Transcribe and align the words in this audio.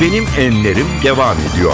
Benim 0.00 0.24
Enlerim 0.38 0.86
devam 1.04 1.36
ediyor. 1.36 1.72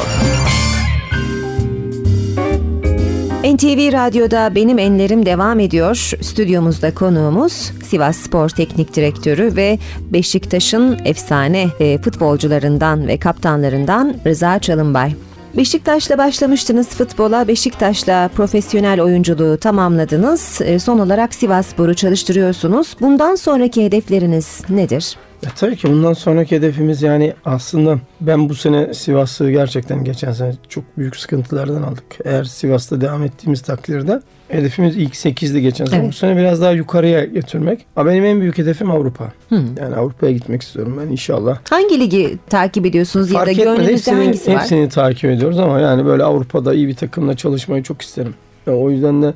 NTV 3.44 3.92
Radyo'da 3.92 4.54
Benim 4.54 4.78
Enlerim 4.78 5.26
devam 5.26 5.60
ediyor. 5.60 6.12
Stüdyomuzda 6.20 6.94
konuğumuz 6.94 7.52
Sivas 7.84 8.16
Spor 8.16 8.48
Teknik 8.48 8.94
Direktörü 8.96 9.56
ve 9.56 9.78
Beşiktaş'ın 10.00 10.98
efsane 11.04 11.68
e, 11.80 11.98
futbolcularından 11.98 13.08
ve 13.08 13.18
kaptanlarından 13.18 14.14
Rıza 14.26 14.58
Çalınbay. 14.58 15.12
Beşiktaş'la 15.56 16.18
başlamıştınız 16.18 16.88
futbola. 16.88 17.48
Beşiktaş'la 17.48 18.28
profesyonel 18.28 19.00
oyunculuğu 19.00 19.56
tamamladınız. 19.56 20.60
E, 20.64 20.78
Son 20.78 20.98
olarak 20.98 21.34
Sivas 21.34 21.66
Spor'u 21.66 21.94
çalıştırıyorsunuz. 21.94 22.96
Bundan 23.00 23.34
sonraki 23.34 23.84
hedefleriniz 23.84 24.62
nedir? 24.68 25.16
Ya 25.44 25.50
tabii 25.56 25.76
ki 25.76 25.88
bundan 25.88 26.12
sonraki 26.12 26.56
hedefimiz 26.56 27.02
yani 27.02 27.32
aslında 27.44 27.98
ben 28.20 28.48
bu 28.48 28.54
sene 28.54 28.94
Sivas'ı 28.94 29.50
gerçekten 29.50 30.04
geçen 30.04 30.32
sene 30.32 30.54
çok 30.68 30.84
büyük 30.98 31.16
sıkıntılardan 31.16 31.82
aldık. 31.82 32.04
Eğer 32.24 32.44
Sivas'ta 32.44 33.00
devam 33.00 33.22
ettiğimiz 33.22 33.62
takdirde 33.62 34.20
hedefimiz 34.48 34.96
ilk 34.96 35.14
8'di 35.14 35.62
geçen 35.62 35.84
sene. 35.84 35.98
Evet. 35.98 36.08
Bu 36.08 36.12
sene 36.12 36.36
biraz 36.36 36.60
daha 36.60 36.70
yukarıya 36.70 37.24
götürmek. 37.24 37.86
Ama 37.96 38.10
benim 38.10 38.24
en 38.24 38.40
büyük 38.40 38.58
hedefim 38.58 38.90
Avrupa. 38.90 39.32
Hı. 39.48 39.60
Yani 39.80 39.96
Avrupa'ya 39.96 40.32
gitmek 40.32 40.62
istiyorum 40.62 41.00
ben 41.02 41.12
inşallah. 41.12 41.58
Hangi 41.70 42.00
ligi 42.00 42.38
takip 42.50 42.86
ediyorsunuz 42.86 43.30
ya 43.30 43.40
da 43.40 43.44
Fark 43.44 43.56
gönlünüzde 43.56 43.92
Hepsini, 43.92 44.14
hangisi 44.14 44.52
var? 44.52 44.60
hepsini 44.60 44.88
takip 44.88 45.30
ediyoruz 45.30 45.58
ama 45.58 45.80
yani 45.80 46.04
böyle 46.06 46.22
Avrupa'da 46.22 46.74
iyi 46.74 46.88
bir 46.88 46.96
takımla 46.96 47.36
çalışmayı 47.36 47.82
çok 47.82 48.02
isterim. 48.02 48.34
Yani 48.66 48.78
o 48.78 48.90
yüzden 48.90 49.22
de 49.22 49.34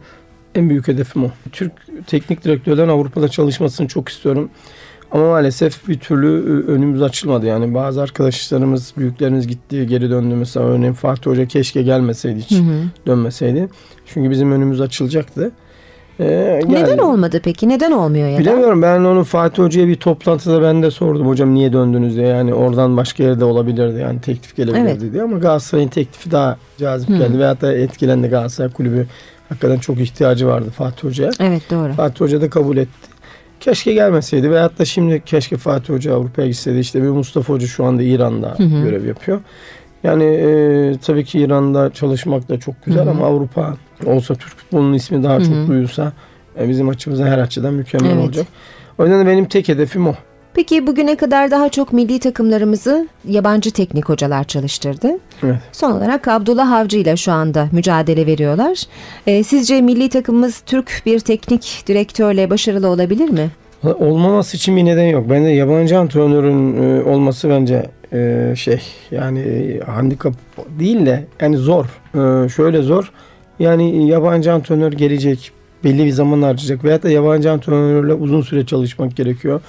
en 0.55 0.71
büyük 0.71 0.89
hedefim 0.89 1.25
o. 1.25 1.31
Türk 1.53 1.73
teknik 2.07 2.45
direktörlerin 2.45 2.89
Avrupa'da 2.89 3.29
çalışmasını 3.29 3.89
çok 3.89 4.09
istiyorum. 4.09 4.51
Ama 5.13 5.29
maalesef 5.29 5.89
bir 5.89 5.99
türlü 5.99 6.27
e, 6.29 6.71
önümüz 6.73 7.03
açılmadı. 7.03 7.47
Yani 7.47 7.75
bazı 7.75 8.03
arkadaşlarımız, 8.03 8.93
büyüklerimiz 8.97 9.47
gitti, 9.47 9.87
geri 9.87 10.11
döndü. 10.11 10.35
Mesela 10.35 10.67
örneğin 10.67 10.93
Fatih 10.93 11.31
Hoca 11.31 11.47
keşke 11.47 11.83
gelmeseydi 11.83 12.39
hiç 12.41 12.51
Hı 12.59 12.63
hı. 12.63 12.83
dönmeseydi. 13.07 13.69
Çünkü 14.07 14.31
bizim 14.31 14.53
önümüz 14.53 14.81
açılacaktı. 14.81 15.51
Ee, 16.21 16.61
Neden 16.67 16.87
geldi. 16.87 17.03
olmadı 17.03 17.41
peki? 17.45 17.69
Neden 17.69 17.93
olmuyor 17.93 18.29
ya? 18.29 18.39
Bilemiyorum 18.39 18.83
ben 18.83 19.01
onu 19.01 19.25
Fatih 19.25 19.63
Hoca'ya 19.63 19.89
bir 19.89 19.95
toplantıda 19.95 20.63
ben 20.63 20.83
de 20.83 20.91
sordum 20.91 21.27
hocam 21.29 21.55
niye 21.55 21.73
döndünüz 21.73 22.17
diye 22.17 22.27
yani 22.27 22.55
oradan 22.55 22.97
başka 22.97 23.23
yerde 23.25 23.45
olabilirdi 23.45 23.99
yani 24.01 24.21
teklif 24.21 24.57
gelebilirdi 24.57 24.99
Evet. 25.03 25.13
diye 25.13 25.23
ama 25.23 25.39
Galatasaray'ın 25.39 25.89
teklifi 25.89 26.31
daha 26.31 26.57
cazip 26.79 27.09
Hı. 27.11 27.17
geldi 27.19 27.39
veyahut 27.39 27.61
da 27.63 27.73
etkilendi 27.75 28.29
Galatasaray 28.29 28.71
kulübü 28.73 29.07
hakikaten 29.49 29.79
çok 29.79 29.99
ihtiyacı 30.01 30.47
vardı 30.47 30.71
Fatih 30.71 31.05
Hoca'ya. 31.05 31.31
Evet 31.41 31.63
doğru. 31.71 31.93
Fatih 31.93 32.21
Hoca 32.21 32.41
da 32.41 32.51
kabul 32.51 32.77
etti. 32.77 33.09
Keşke 33.61 33.93
gelmeseydi 33.95 34.51
veyahut 34.51 34.79
da 34.79 34.85
şimdi 34.85 35.23
keşke 35.27 35.57
Fatih 35.57 35.95
Hoca 35.95 36.15
Avrupa'ya 36.15 36.49
gitseydi 36.49 36.79
işte 36.79 37.03
bir 37.03 37.09
Mustafa 37.09 37.53
Hoca 37.53 37.67
şu 37.67 37.85
anda 37.85 38.03
İran'da 38.03 38.55
Hı 38.59 38.63
hı. 38.63 38.83
görev 38.85 39.05
yapıyor. 39.07 39.41
Yani 40.03 40.25
e, 40.25 40.93
tabii 41.07 41.25
ki 41.25 41.39
İran'da 41.41 41.91
çalışmak 41.93 42.49
da 42.49 42.59
çok 42.61 42.85
güzel 42.85 43.03
Hı 43.03 43.07
hı. 43.07 43.11
ama 43.11 43.27
Avrupa 43.27 43.77
olsa 44.07 44.35
Türk 44.35 44.57
futbolunun 44.57 44.93
ismi 44.93 45.23
daha 45.23 45.35
Hı 45.35 45.39
hı. 45.39 45.45
çok 45.45 45.69
duyulsa 45.69 46.13
e, 46.61 46.69
bizim 46.69 46.89
açımızdan 46.89 47.27
her 47.27 47.39
açıdan 47.39 47.75
mükemmel 47.75 48.11
Evet. 48.11 48.25
olacak. 48.25 48.47
O 48.99 49.05
yüzden 49.05 49.27
de 49.27 49.31
benim 49.31 49.45
tek 49.45 49.69
hedefim 49.69 50.07
o. 50.07 50.15
Peki 50.55 50.87
bugüne 50.87 51.17
kadar 51.17 51.51
daha 51.51 51.69
çok 51.69 51.93
milli 51.93 52.19
takımlarımızı 52.19 53.09
yabancı 53.29 53.71
teknik 53.71 54.09
hocalar 54.09 54.45
çalıştırdı. 54.45 55.09
Evet. 55.43 55.57
Son 55.73 55.91
olarak 55.91 56.29
Abdullah 56.29 56.73
Avcı 56.73 56.99
ile 56.99 57.17
şu 57.17 57.33
anda 57.33 57.69
mücadele 57.73 58.27
veriyorlar. 58.27 58.83
Ee, 59.27 59.45
sizce 59.45 59.81
milli 59.81 60.09
takımımız 60.09 60.61
Türk 60.61 61.03
bir 61.07 61.21
teknik 61.21 61.83
direktörle 61.87 62.51
başarılı 62.51 62.89
olabilir 62.89 63.29
mi? 63.31 63.51
Olmaması 63.85 64.57
için 64.57 64.77
bir 64.77 64.85
neden 64.85 65.07
yok. 65.07 65.31
Bence 65.31 65.49
yabancı 65.49 65.99
antrenörün 65.99 66.83
e, 66.83 67.03
olması 67.03 67.49
bence 67.51 67.91
e, 68.13 68.53
şey 68.57 68.81
yani 69.11 69.41
e, 69.41 69.81
handikap 69.81 70.35
değil 70.79 71.07
de 71.07 71.25
yani 71.41 71.57
zor. 71.57 71.85
E, 72.15 72.49
şöyle 72.49 72.83
zor. 72.83 73.13
Yani 73.59 74.09
yabancı 74.09 74.53
antrenör 74.53 74.93
gelecek 74.93 75.53
belli 75.85 76.05
bir 76.05 76.11
zaman 76.11 76.43
harcayacak 76.43 76.85
veyahut 76.85 77.03
da 77.03 77.11
yabancı 77.11 77.53
antrenörle 77.53 78.15
uzun 78.15 78.41
süre 78.43 78.67
çalışmak 78.67 79.17
gerekiyor. 79.17 79.61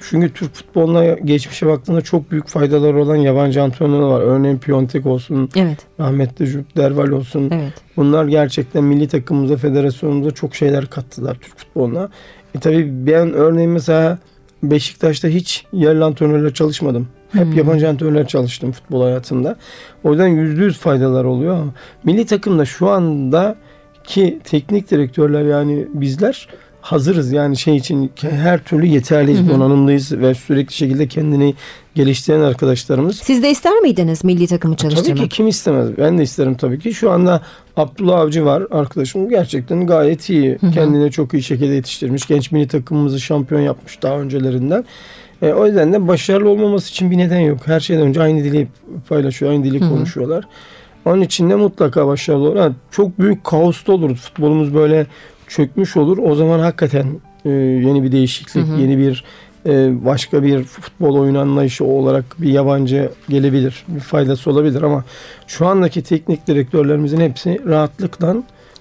Çünkü 0.00 0.32
Türk 0.32 0.54
futboluna 0.54 1.04
geçmişe 1.06 1.66
baktığında 1.66 2.00
çok 2.00 2.30
büyük 2.30 2.46
faydaları 2.48 3.02
olan 3.02 3.16
yabancı 3.16 3.62
antrenörler 3.62 4.06
var. 4.06 4.20
Örneğin 4.20 4.58
Piontek 4.58 5.06
olsun, 5.06 5.48
Evet, 5.56 5.78
rahmetli 6.00 6.46
Jupp 6.46 6.76
Derval 6.76 7.08
olsun. 7.08 7.50
evet. 7.54 7.72
Bunlar 7.96 8.24
gerçekten 8.26 8.84
milli 8.84 9.08
takımımıza, 9.08 9.56
federasyonumuza 9.56 10.30
çok 10.30 10.54
şeyler 10.54 10.86
kattılar 10.86 11.34
Türk 11.34 11.58
futboluna. 11.58 12.08
E 12.54 12.60
tabii 12.60 13.06
ben 13.06 13.32
örneğin 13.32 13.70
mesela 13.70 14.18
Beşiktaş'ta 14.62 15.28
hiç 15.28 15.64
yerli 15.72 16.04
antrenörle 16.04 16.54
çalışmadım. 16.54 17.08
Hep 17.32 17.44
Hmm. 17.44 17.52
yabancı 17.52 17.88
antrenörler 17.88 18.26
çalıştım 18.26 18.72
futbol 18.72 19.02
hayatımda. 19.02 19.56
O 20.04 20.10
yüzden 20.10 20.26
yüzde 20.26 20.64
yüz 20.64 20.78
faydalar 20.78 21.24
oluyor. 21.24 21.54
ama 21.56 21.72
Milli 22.04 22.26
takımda 22.26 22.64
şu 22.64 22.88
anda 22.88 23.56
ki 24.04 24.38
teknik 24.44 24.90
direktörler 24.90 25.42
yani 25.42 25.86
bizler 25.94 26.48
hazırız 26.92 27.32
yani 27.32 27.56
şey 27.56 27.76
için 27.76 28.10
her 28.20 28.64
türlü 28.64 28.86
yeterliyiz, 28.86 29.40
Hı 29.40 29.44
hı. 29.44 29.48
donanımlıyız 29.48 30.12
ve 30.12 30.34
sürekli 30.34 30.74
şekilde 30.74 31.08
kendini 31.08 31.54
geliştiren 31.94 32.40
arkadaşlarımız. 32.40 33.16
Siz 33.16 33.42
de 33.42 33.50
ister 33.50 33.72
miydiniz 33.78 34.24
milli 34.24 34.46
takımı 34.46 34.76
Tabii 34.76 34.90
çalıştırmak? 34.90 35.30
ki 35.30 35.36
kim 35.36 35.48
istemez. 35.48 35.88
Ben 35.98 36.18
de 36.18 36.22
isterim 36.22 36.54
tabii 36.54 36.78
ki. 36.78 36.94
Şu 36.94 37.10
anda 37.10 37.42
Abdullah 37.76 38.20
Avcı 38.20 38.44
var 38.44 38.62
arkadaşım. 38.70 39.28
Gerçekten 39.28 39.86
gayet 39.86 40.30
iyi. 40.30 40.58
Hı 40.60 40.66
hı. 40.66 40.70
Kendine 40.70 41.10
çok 41.10 41.34
iyi 41.34 41.42
şekilde 41.42 41.74
yetiştirmiş. 41.74 42.26
Genç 42.26 42.52
milli 42.52 42.68
takımımızı 42.68 43.20
şampiyon 43.20 43.60
yapmış 43.60 44.02
daha 44.02 44.18
öncelerinden. 44.18 44.84
E, 45.42 45.52
o 45.52 45.66
yüzden 45.66 45.92
de 45.92 46.08
başarılı 46.08 46.48
olmaması 46.48 46.90
için 46.90 47.10
bir 47.10 47.18
neden 47.18 47.40
yok. 47.40 47.58
Her 47.64 47.80
şeyden 47.80 48.06
önce 48.06 48.22
aynı 48.22 48.44
dili 48.44 48.68
paylaşıyor, 49.08 49.52
aynı 49.52 49.64
dili 49.64 49.80
Hı 49.80 49.84
hı. 49.84 49.88
konuşuyorlar. 49.90 50.44
Onun 51.04 51.20
için 51.20 51.50
de 51.50 51.54
mutlaka 51.54 52.06
başarılı 52.06 52.48
olur. 52.48 52.56
Ha, 52.56 52.72
çok 52.90 53.18
büyük 53.18 53.44
kaosta 53.44 53.92
olur. 53.92 54.14
Futbolumuz 54.16 54.74
böyle 54.74 55.06
çökmüş 55.48 55.96
olur. 55.96 56.18
O 56.18 56.34
zaman 56.34 56.58
hakikaten 56.58 57.06
e, 57.44 57.50
yeni 57.50 58.02
bir 58.02 58.12
değişiklik, 58.12 58.66
Hı 58.66 58.72
hı. 58.72 58.80
yeni 58.80 58.98
bir 58.98 59.24
e, 59.66 60.04
başka 60.04 60.42
bir 60.42 60.64
futbol 60.64 61.14
oyun 61.14 61.34
anlayışı 61.34 61.84
olarak 61.84 62.24
bir 62.38 62.50
yabancı 62.50 63.10
gelebilir. 63.28 63.84
Bir 63.88 64.00
faydası 64.00 64.50
olabilir 64.50 64.82
ama 64.82 65.04
şu 65.46 65.66
andaki 65.66 66.02
teknik 66.02 66.46
direktörlerimizin 66.46 67.20
hepsi 67.20 67.60
rahatlıkla 67.66 68.36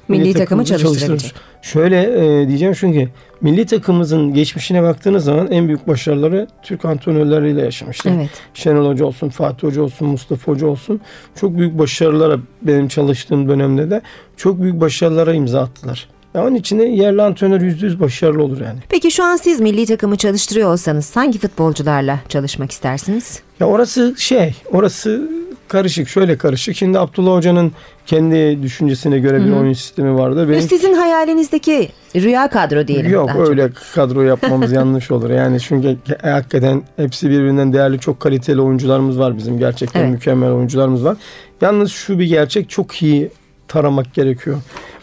Milli 0.08 0.34
takımı 0.34 0.66
çalıştırır. 0.66 1.34
Şöyle 1.62 2.02
e, 2.02 2.48
diyeceğim 2.48 2.74
çünkü 2.80 3.10
milli 3.42 3.66
takımımızın 3.66 4.34
geçmişine 4.34 4.84
baktığınız 4.84 5.24
zaman 5.24 5.52
en 5.52 5.68
büyük 5.68 5.88
başarıları 5.88 6.48
Türk 6.64 6.86
antrenörleriyle 6.86 7.62
yaşamışlar. 7.62 8.12
Evet. 8.12 8.30
Şenol 8.54 8.90
Hoca 8.90 9.06
olsun, 9.06 9.30
Fatih 9.30 9.68
Hoca 9.68 9.82
olsun, 9.82 10.08
Mustafa 10.08 10.52
Hoca 10.52 10.68
olsun 10.68 11.02
çok 11.36 11.58
büyük 11.58 11.78
başarılara 11.78 12.40
benim 12.62 12.88
çalıştığım 12.88 13.50
dönemde 13.50 13.90
de 13.90 14.02
çok 14.38 14.62
büyük 14.62 14.82
başarılara 14.82 15.34
imza 15.34 15.62
attılar. 15.62 16.10
Ya 16.38 16.44
onun 16.44 16.56
için 16.56 16.80
yerli 16.80 17.22
antrenör 17.22 17.62
yüzde 17.62 17.86
yüz 17.86 18.00
başarılı 18.00 18.44
olur 18.44 18.62
yani. 18.62 18.80
Peki 18.90 19.12
şu 19.12 19.24
an 19.24 19.36
siz 19.36 19.60
milli 19.60 19.86
takımı 19.86 20.16
çalıştırıyor 20.18 20.72
olsanız 20.72 21.16
hangi 21.16 21.40
futbolcularla 21.40 22.20
çalışmak 22.30 22.72
istersiniz? 22.72 23.40
Ya 23.60 23.68
orası 23.68 24.16
şey, 24.18 24.56
orası 24.72 25.30
karışık. 25.68 26.10
Şöyle 26.10 26.38
karışık. 26.38 26.76
Şimdi 26.76 27.00
Abdullah 27.00 27.36
Hoca'nın 27.38 27.72
kendi 28.06 28.64
düşüncesine 28.64 29.20
göre 29.20 29.40
bir 29.46 29.50
Hı 29.50 29.56
hı. 29.56 29.60
oyun 29.60 29.74
sistemi 29.74 30.16
vardı. 30.18 30.50
Benim 30.50 30.62
Sizin 30.62 30.94
hayalinizdeki 30.94 31.90
rüya 32.16 32.50
kadro 32.50 32.88
diyelim. 32.88 33.12
Yok 33.12 33.28
daha 33.28 33.38
çok. 33.38 33.50
öyle 33.50 33.70
kadro 33.96 34.22
yapmamız 34.22 34.72
yanlış 34.80 35.12
olur. 35.12 35.30
Yani 35.30 35.60
çünkü 35.60 35.98
hakikaten 36.22 36.84
hepsi 36.96 37.30
birbirinden 37.30 37.74
değerli 37.74 38.00
çok 38.00 38.20
kaliteli 38.20 38.62
oyuncularımız 38.62 39.20
var 39.20 39.38
bizim. 39.38 39.60
Gerçekten 39.60 40.00
Evet. 40.00 40.12
mükemmel 40.12 40.52
oyuncularımız 40.52 41.04
var. 41.04 41.18
Yalnız 41.62 41.92
şu 41.92 42.20
bir 42.20 42.26
gerçek 42.26 42.70
çok 42.70 43.04
iyi 43.04 43.30
taramak 43.68 44.14
gerekiyor. 44.14 44.58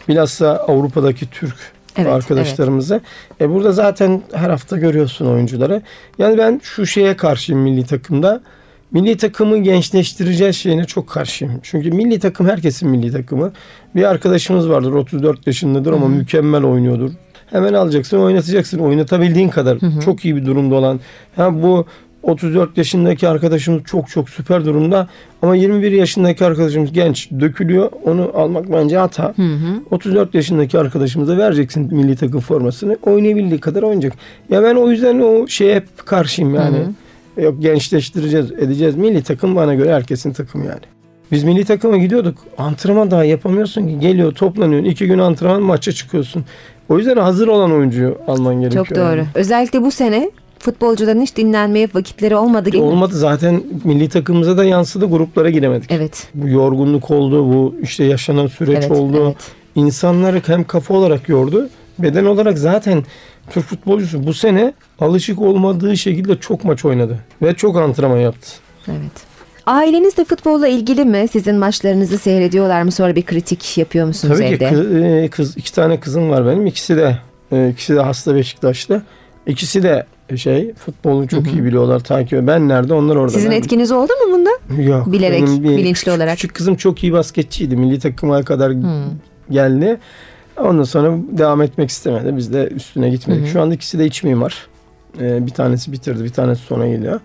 Bilhassa 0.08 0.56
Avrupa'daki 0.56 1.30
Türk 1.30 1.56
Evet, 1.96 2.12
arkadaşlarımızı. 2.12 3.00
E 3.40 3.50
burada 3.50 3.72
zaten 3.72 4.22
her 4.32 4.50
hafta 4.50 4.76
görüyorsun 4.76 5.26
oyuncuları. 5.26 5.82
Yani 6.18 6.38
ben 6.38 6.60
şu 6.62 6.86
şeye 6.86 7.16
karşıyım 7.16 7.60
milli 7.62 7.86
takımda. 7.86 8.40
Milli 8.92 9.16
takımı 9.16 9.58
gençleştireceğiz 9.58 10.56
şeyine 10.56 10.84
çok 10.84 11.08
karşıyım. 11.08 11.60
Çünkü 11.62 11.90
milli 11.90 12.18
takım 12.18 12.48
herkesin 12.48 12.88
milli 12.88 13.12
takımı. 13.12 13.52
Bir 13.94 14.02
arkadaşımız 14.02 14.68
vardır 14.68 14.92
34 14.92 15.46
yaşındadır 15.46 15.92
ama 15.92 16.06
Hı 16.06 16.10
hı. 16.10 16.14
mükemmel 16.14 16.64
oynuyordur. 16.64 17.10
Hemen 17.46 17.72
alacaksın 17.72 18.18
oynatacaksın 18.18 18.78
oynatabildiğin 18.78 19.48
kadar 19.48 19.78
Hı 19.78 19.86
hı. 19.86 20.00
çok 20.00 20.24
iyi 20.24 20.36
bir 20.36 20.46
durumda 20.46 20.74
olan. 20.74 21.00
Ha 21.36 21.62
bu 21.62 21.86
34 22.24 22.78
yaşındaki 22.78 23.28
arkadaşımız 23.28 23.82
çok 23.84 24.08
çok 24.08 24.30
süper 24.30 24.64
durumda 24.64 25.08
ama 25.42 25.56
21 25.56 25.92
yaşındaki 25.92 26.44
arkadaşımız 26.44 26.92
genç 26.92 27.30
dökülüyor. 27.30 27.90
Onu 28.04 28.30
almak 28.34 28.72
bence 28.72 28.96
hata. 28.96 29.34
Hı 29.36 29.42
hı. 29.42 29.80
34 29.90 30.34
yaşındaki 30.34 30.78
arkadaşımıza 30.78 31.38
vereceksin 31.38 31.94
milli 31.94 32.16
takım 32.16 32.40
formasını. 32.40 32.96
Oynayabildiği 33.02 33.60
kadar 33.60 33.82
oynayacak. 33.82 34.12
Ya 34.50 34.62
ben 34.62 34.74
o 34.74 34.90
yüzden 34.90 35.18
o 35.18 35.46
şeye 35.48 35.74
hep 35.74 36.06
karşıyım 36.06 36.54
yani. 36.54 36.76
Yok 37.36 37.62
gençleştireceğiz, 37.62 38.52
edeceğiz. 38.52 38.96
Milli 38.96 39.22
takım 39.22 39.56
bana 39.56 39.74
göre 39.74 39.94
herkesin 39.94 40.32
takımı 40.32 40.64
yani. 40.64 40.80
Biz 41.32 41.44
milli 41.44 41.64
takıma 41.64 41.96
gidiyorduk. 41.96 42.38
Antrenman 42.58 43.10
daha 43.10 43.24
yapamıyorsun 43.24 43.88
ki. 43.88 44.00
Geliyor 44.00 44.32
toplanıyorsun. 44.32 44.90
iki 44.90 45.06
gün 45.06 45.18
antrenman 45.18 45.62
maça 45.62 45.92
çıkıyorsun. 45.92 46.44
O 46.88 46.98
yüzden 46.98 47.16
hazır 47.16 47.48
olan 47.48 47.72
oyuncuyu 47.72 48.18
alman 48.26 48.60
gerekiyor. 48.60 48.86
Çok 48.86 48.96
doğru. 48.96 49.02
yani. 49.02 49.26
Özellikle 49.34 49.82
bu 49.82 49.90
sene 49.90 50.30
futbolcuların 50.64 51.22
hiç 51.22 51.36
dinlenmeye 51.36 51.88
vakitleri 51.94 52.36
olmadı 52.36 52.70
gibi. 52.70 52.82
Olmadı 52.82 53.14
zaten 53.16 53.62
milli 53.84 54.08
takımımıza 54.08 54.56
da 54.56 54.64
yansıdı 54.64 55.06
gruplara 55.06 55.50
giremedik. 55.50 55.90
Evet. 55.92 56.28
Bu 56.34 56.48
yorgunluk 56.48 57.10
oldu, 57.10 57.44
bu 57.52 57.74
işte 57.82 58.04
yaşanan 58.04 58.46
süreç 58.46 58.78
Evet, 58.78 58.90
oldu. 58.90 59.22
evet. 59.26 59.36
İnsanları 59.74 60.42
hem 60.46 60.64
kafa 60.64 60.94
olarak 60.94 61.28
yordu, 61.28 61.68
beden 61.98 62.24
olarak 62.24 62.58
zaten 62.58 63.04
Türk 63.50 63.64
futbolcusu 63.64 64.26
bu 64.26 64.34
sene 64.34 64.72
alışık 65.00 65.40
olmadığı 65.40 65.96
şekilde 65.96 66.36
çok 66.36 66.64
maç 66.64 66.84
oynadı 66.84 67.18
ve 67.42 67.54
çok 67.54 67.76
antrenman 67.76 68.18
yaptı. 68.18 68.48
Evet. 68.88 69.12
Aileniz 69.66 70.16
de 70.16 70.24
futbolla 70.24 70.68
ilgili 70.68 71.04
mi? 71.04 71.26
Sizin 71.32 71.56
maçlarınızı 71.56 72.18
seyrediyorlar 72.18 72.82
mı? 72.82 72.92
Sonra 72.92 73.14
bir 73.16 73.22
kritik 73.22 73.78
yapıyor 73.78 74.06
musunuz 74.06 74.38
Tabii 74.38 74.48
ki 74.48 74.54
evde? 74.54 74.68
kız, 74.68 74.92
e, 75.02 75.28
kız 75.30 75.56
iki 75.56 75.74
tane 75.74 76.00
kızım 76.00 76.30
var 76.30 76.46
benim. 76.46 76.66
İkisi 76.66 76.96
de 76.96 77.18
e, 77.52 77.68
ikisi 77.68 77.94
de 77.94 78.00
hasta 78.00 78.34
Beşiktaş'ta. 78.34 79.02
İkisi 79.46 79.82
de 79.82 80.06
şey 80.36 80.74
futbolu 80.74 81.28
çok 81.28 81.46
iyi 81.52 81.64
biliyorlar 81.64 82.00
takip 82.00 82.28
ediyor. 82.28 82.46
Ben 82.46 82.68
nerede 82.68 82.94
onlar 82.94 83.16
orada. 83.16 83.32
Sizin 83.32 83.50
Ben- 83.50 83.56
etkiniz 83.56 83.92
oldu 83.92 84.12
mu 84.26 84.32
bunda? 84.34 84.82
Yok. 84.82 85.12
Bilerek, 85.12 85.42
bilinçli 85.42 85.92
küçük- 85.92 86.08
olarak. 86.16 86.34
Küçük 86.36 86.54
kızım 86.54 86.74
çok 86.74 87.02
iyi 87.02 87.12
basketçiydi. 87.12 87.76
Milli 87.76 87.98
takıma 87.98 88.42
kadar 88.42 88.72
Hmm. 88.72 88.90
geldi. 89.50 89.98
Ondan 90.60 90.82
sonra 90.82 91.16
devam 91.38 91.62
etmek 91.62 91.90
istemedi. 91.90 92.36
Biz 92.36 92.52
de 92.52 92.68
üstüne 92.68 93.10
gitmedik. 93.10 93.42
Hı 93.42 93.46
hı. 93.46 93.50
Şu 93.50 93.62
anda 93.62 93.74
ikisi 93.74 93.98
de 93.98 94.06
iç 94.06 94.22
mimar. 94.22 94.66
Ee, 95.20 95.46
bir 95.46 95.50
tanesi 95.50 95.92
bitirdi, 95.92 96.24
bir 96.24 96.28
tanesi 96.32 96.62
sona 96.62 96.86
geliyor. 96.88 97.20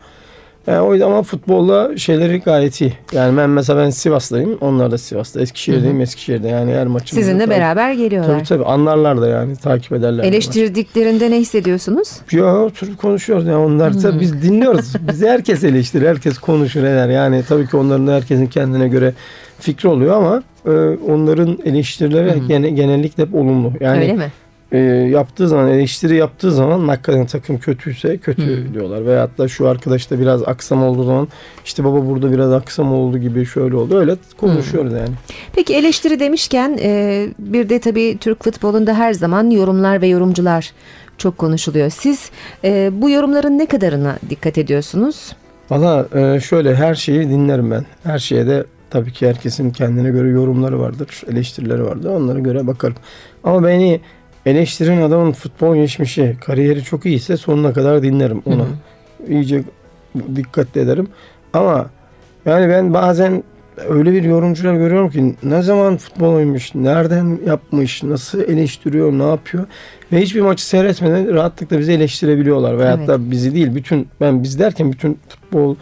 Yani 0.69 0.81
o 0.81 0.93
yüzden 0.93 1.05
ama 1.07 1.23
futbolla 1.23 1.97
şeyleri 1.97 2.39
gayet 2.39 2.81
iyi. 2.81 2.93
Yani 3.13 3.37
ben 3.37 3.49
mesela 3.49 3.79
ben 3.79 3.89
Sivaslıyım. 3.89 4.57
Onlar 4.61 4.91
da 4.91 4.97
Sivas'ta. 4.97 5.41
Eskişehir'deyim. 5.41 6.01
Eskişehir'de. 6.01 6.47
Yani 6.47 6.73
her 6.73 6.87
maçımızda. 6.87 7.15
Sizinle 7.25 7.45
tabii- 7.45 7.55
beraber 7.55 7.93
geliyorlar. 7.93 8.33
Tabii 8.35 8.47
tabii. 8.47 8.65
Anlarlar 8.65 9.21
da 9.21 9.27
yani. 9.27 9.55
Takip 9.55 9.91
ederler. 9.91 10.23
Eleştirdiklerinde 10.23 11.31
ne 11.31 11.37
hissediyorsunuz? 11.39 12.11
Ya 12.31 12.55
oturup 12.57 12.97
konuşuyoruz 12.97 13.45
yani 13.47 13.57
onlar 13.65 14.03
da 14.03 14.19
biz 14.19 14.41
dinliyoruz. 14.41 14.93
Bizi 15.07 15.27
herkes 15.27 15.63
eleştirir, 15.63 16.07
herkes 16.07 16.37
konuşur 16.37 16.83
eder. 16.83 17.09
Yani 17.09 17.43
tabii 17.49 17.67
ki 17.67 17.77
onların 17.77 18.07
da 18.07 18.13
herkesin 18.13 18.47
kendine 18.47 18.87
göre 18.87 19.13
fikri 19.59 19.89
oluyor 19.89 20.15
ama 20.15 20.43
e, 20.65 20.69
onların 21.11 21.57
eleştirileri 21.65 22.35
Hmm. 22.39 22.47
gene, 22.47 22.69
genellikle 22.69 23.23
hep 23.25 23.35
olumlu. 23.35 23.73
Yani 23.79 23.99
Öyle 24.01 24.13
mi? 24.13 24.31
E, 24.71 24.77
yaptığı 25.11 25.47
zaman 25.47 25.67
eleştiri 25.67 26.15
yaptığı 26.15 26.51
zaman 26.51 26.87
hakikaten 26.87 27.25
takım 27.25 27.57
kötüyse 27.57 28.17
kötü 28.17 28.65
Hmm. 28.65 28.73
diyorlar. 28.73 29.05
Veyahut 29.05 29.37
da 29.37 29.47
şu 29.47 29.67
arkadaşta 29.67 30.19
biraz 30.19 30.47
aksam 30.47 30.83
olduğu 30.83 31.03
zaman 31.03 31.27
işte 31.65 31.83
baba 31.83 32.05
burada 32.05 32.31
biraz 32.31 32.51
aksam 32.51 32.93
oldu 32.93 33.17
gibi 33.17 33.45
şöyle 33.45 33.75
oldu. 33.75 33.97
Öyle 33.97 34.15
konuşuyoruz 34.37 34.93
yani. 34.93 35.09
Peki 35.55 35.75
eleştiri 35.75 36.19
demişken 36.19 36.77
e, 36.81 37.27
bir 37.39 37.69
de 37.69 37.79
tabii 37.79 38.17
Türk 38.19 38.43
futbolunda 38.43 38.93
her 38.93 39.13
zaman 39.13 39.49
yorumlar 39.49 40.01
ve 40.01 40.07
yorumcular 40.07 40.71
çok 41.17 41.37
konuşuluyor. 41.37 41.89
Siz 41.89 42.31
e, 42.63 42.89
bu 43.01 43.09
yorumların 43.09 43.57
ne 43.57 43.65
kadarına 43.65 44.17
dikkat 44.29 44.57
ediyorsunuz? 44.57 45.35
Valla 45.69 46.07
e, 46.15 46.39
şöyle 46.39 46.75
her 46.75 46.95
şeyi 46.95 47.29
dinlerim 47.29 47.71
ben. 47.71 47.85
Her 48.03 48.19
şeye 48.19 48.47
de 48.47 48.65
tabii 48.89 49.13
ki 49.13 49.27
herkesin 49.27 49.71
kendine 49.71 50.09
göre 50.09 50.29
yorumları 50.29 50.79
vardır, 50.79 51.21
eleştirileri 51.31 51.85
vardır. 51.85 52.09
Onlara 52.09 52.39
göre 52.39 52.67
bakarım. 52.67 52.95
Ama 53.43 53.63
beni 53.67 54.01
eleştiren 54.49 55.01
adamın 55.01 55.31
futbol 55.31 55.75
geçmişi, 55.75 56.37
kariyeri 56.45 56.83
çok 56.83 57.05
iyiyse 57.05 57.37
sonuna 57.37 57.73
kadar 57.73 58.03
dinlerim 58.03 58.41
onu. 58.45 58.55
Hı 58.55 58.61
hı. 58.61 59.31
İyice 59.31 59.63
dikkatli 60.35 60.81
ederim. 60.81 61.07
Ama 61.53 61.89
yani 62.45 62.69
ben 62.69 62.93
bazen 62.93 63.43
öyle 63.87 64.11
bir 64.11 64.23
yorumcular 64.23 64.73
görüyorum 64.73 65.09
ki 65.09 65.35
ne 65.43 65.61
zaman 65.61 65.97
futbol 65.97 66.33
oynamış, 66.33 66.75
nereden 66.75 67.39
yapmış, 67.45 68.03
nasıl 68.03 68.41
eleştiriyor, 68.41 69.11
ne 69.11 69.27
yapıyor 69.27 69.65
ve 70.11 70.21
hiçbir 70.21 70.41
maçı 70.41 70.67
seyretmeden 70.67 71.33
rahatlıkla 71.33 71.79
bizi 71.79 71.91
eleştirebiliyorlar 71.91 72.79
veyahut 72.79 72.99
Evet. 72.99 73.07
da 73.07 73.31
bizi 73.31 73.55
değil 73.55 73.75
bütün 73.75 74.07
ben 74.21 74.43
biz 74.43 74.59
derken 74.59 74.91
bütün 74.91 75.19
futbol 75.29 75.75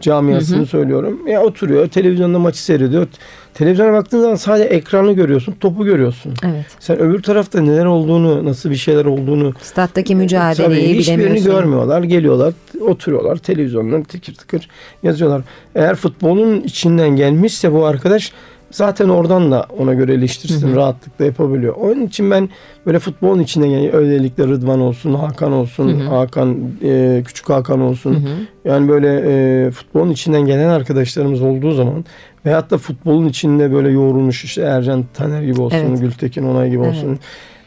camiasını 0.00 0.58
Hı 0.58 0.62
hı. 0.62 0.66
söylüyorum. 0.66 1.28
Ya 1.28 1.42
oturuyor 1.42 1.88
televizyonda 1.88 2.38
maçı 2.38 2.62
seyrediyor. 2.62 3.06
Televizyona 3.54 3.92
baktığın 3.92 4.20
zaman 4.20 4.34
sadece 4.34 4.64
ekranı 4.64 5.12
görüyorsun, 5.12 5.52
topu 5.60 5.84
görüyorsun. 5.84 6.34
Evet. 6.44 6.64
Sen 6.80 6.98
öbür 6.98 7.22
tarafta 7.22 7.60
neler 7.60 7.84
olduğunu, 7.84 8.44
nasıl 8.44 8.70
bir 8.70 8.74
şeyler 8.76 9.04
olduğunu 9.04 9.52
Stat'taki 9.62 10.14
mücadeleyi 10.16 10.84
Tabii 10.86 10.98
hiçbirini 10.98 11.20
bilemiyorsun. 11.20 11.52
görmüyorlar. 11.52 12.02
Geliyorlar, 12.02 12.54
oturuyorlar 12.80 13.36
televizyondan 13.36 14.02
tıkır 14.02 14.34
tıkır 14.34 14.68
yazıyorlar. 15.02 15.42
Eğer 15.74 15.94
futbolun 15.94 16.60
içinden 16.60 17.08
gelmişse 17.08 17.72
bu 17.72 17.84
arkadaş 17.86 18.32
zaten 18.74 19.08
oradan 19.08 19.52
da 19.52 19.66
ona 19.78 19.94
göre 19.94 20.14
eleştirsin 20.14 20.68
Hı 20.68 20.72
hı. 20.72 20.76
rahatlıkla 20.76 21.24
yapabiliyor. 21.24 21.74
Onun 21.74 22.06
için 22.06 22.30
ben 22.30 22.48
böyle 22.86 22.98
futbolun 22.98 23.40
içinden 23.40 23.66
yani 23.66 23.90
özellikle 23.90 24.44
Rıdvan 24.44 24.80
olsun, 24.80 25.14
Hakan 25.14 25.52
olsun, 25.52 26.00
Hı 26.00 26.04
hı. 26.04 26.08
Hakan 26.08 26.56
e, 26.82 27.22
küçük 27.26 27.48
Hakan 27.50 27.80
olsun. 27.80 28.14
Hı 28.14 28.18
hı. 28.18 28.34
Yani 28.64 28.88
böyle 28.88 29.22
e, 29.26 29.70
futbolun 29.70 30.10
içinden 30.10 30.46
gelen 30.46 30.68
arkadaşlarımız 30.68 31.42
olduğu 31.42 31.72
zaman 31.72 32.04
veyahut 32.46 32.70
da 32.70 32.78
futbolun 32.78 33.28
içinde 33.28 33.72
böyle 33.72 33.90
yoğrulmuş 33.90 34.44
işte 34.44 34.62
Ercan 34.62 35.04
Taner 35.14 35.42
gibi 35.42 35.60
olsun, 35.60 35.86
Evet. 35.88 36.00
Gültekin 36.00 36.42
Onay 36.42 36.70
gibi 36.70 36.82
Evet. 36.84 37.18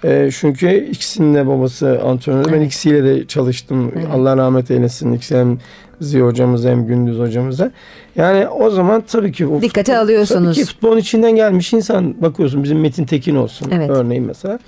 E, 0.04 0.30
çünkü 0.40 0.88
ikisinin 0.92 1.36
de 1.36 1.48
babası 1.48 2.02
antrenör. 2.06 2.46
Ben 2.46 2.54
Evet. 2.54 2.66
ikisiyle 2.68 3.04
de 3.04 3.28
çalıştım. 3.28 3.92
Evet. 3.96 4.06
Allah 4.14 4.38
rahmet 4.38 4.72
eylesin. 4.72 5.14
İkisi 5.14 5.38
hem 5.38 5.58
Ziya 6.02 6.26
hocamız 6.26 6.66
hem 6.66 6.88
Gündüz 6.88 7.20
hocamıza. 7.20 7.72
Yani 8.16 8.48
o 8.48 8.70
zaman 8.70 9.02
tabii 9.08 9.32
ki 9.32 9.48
o 9.48 9.62
Dikkate 9.62 9.92
futbol- 9.94 9.98
alıyorsunuz. 10.04 10.56
Tabii 10.56 10.66
ki 10.66 10.72
futbolun 10.74 10.98
içinden 10.98 11.36
gelmiş 11.36 11.74
insan 11.74 12.22
bakıyorsun. 12.22 12.64
Bizim 12.64 12.80
Metin 12.80 13.06
Tekin 13.06 13.36
olsun 13.36 13.72
Evet. 13.72 13.90
örneğin 13.90 14.24
mesela. 14.24 14.60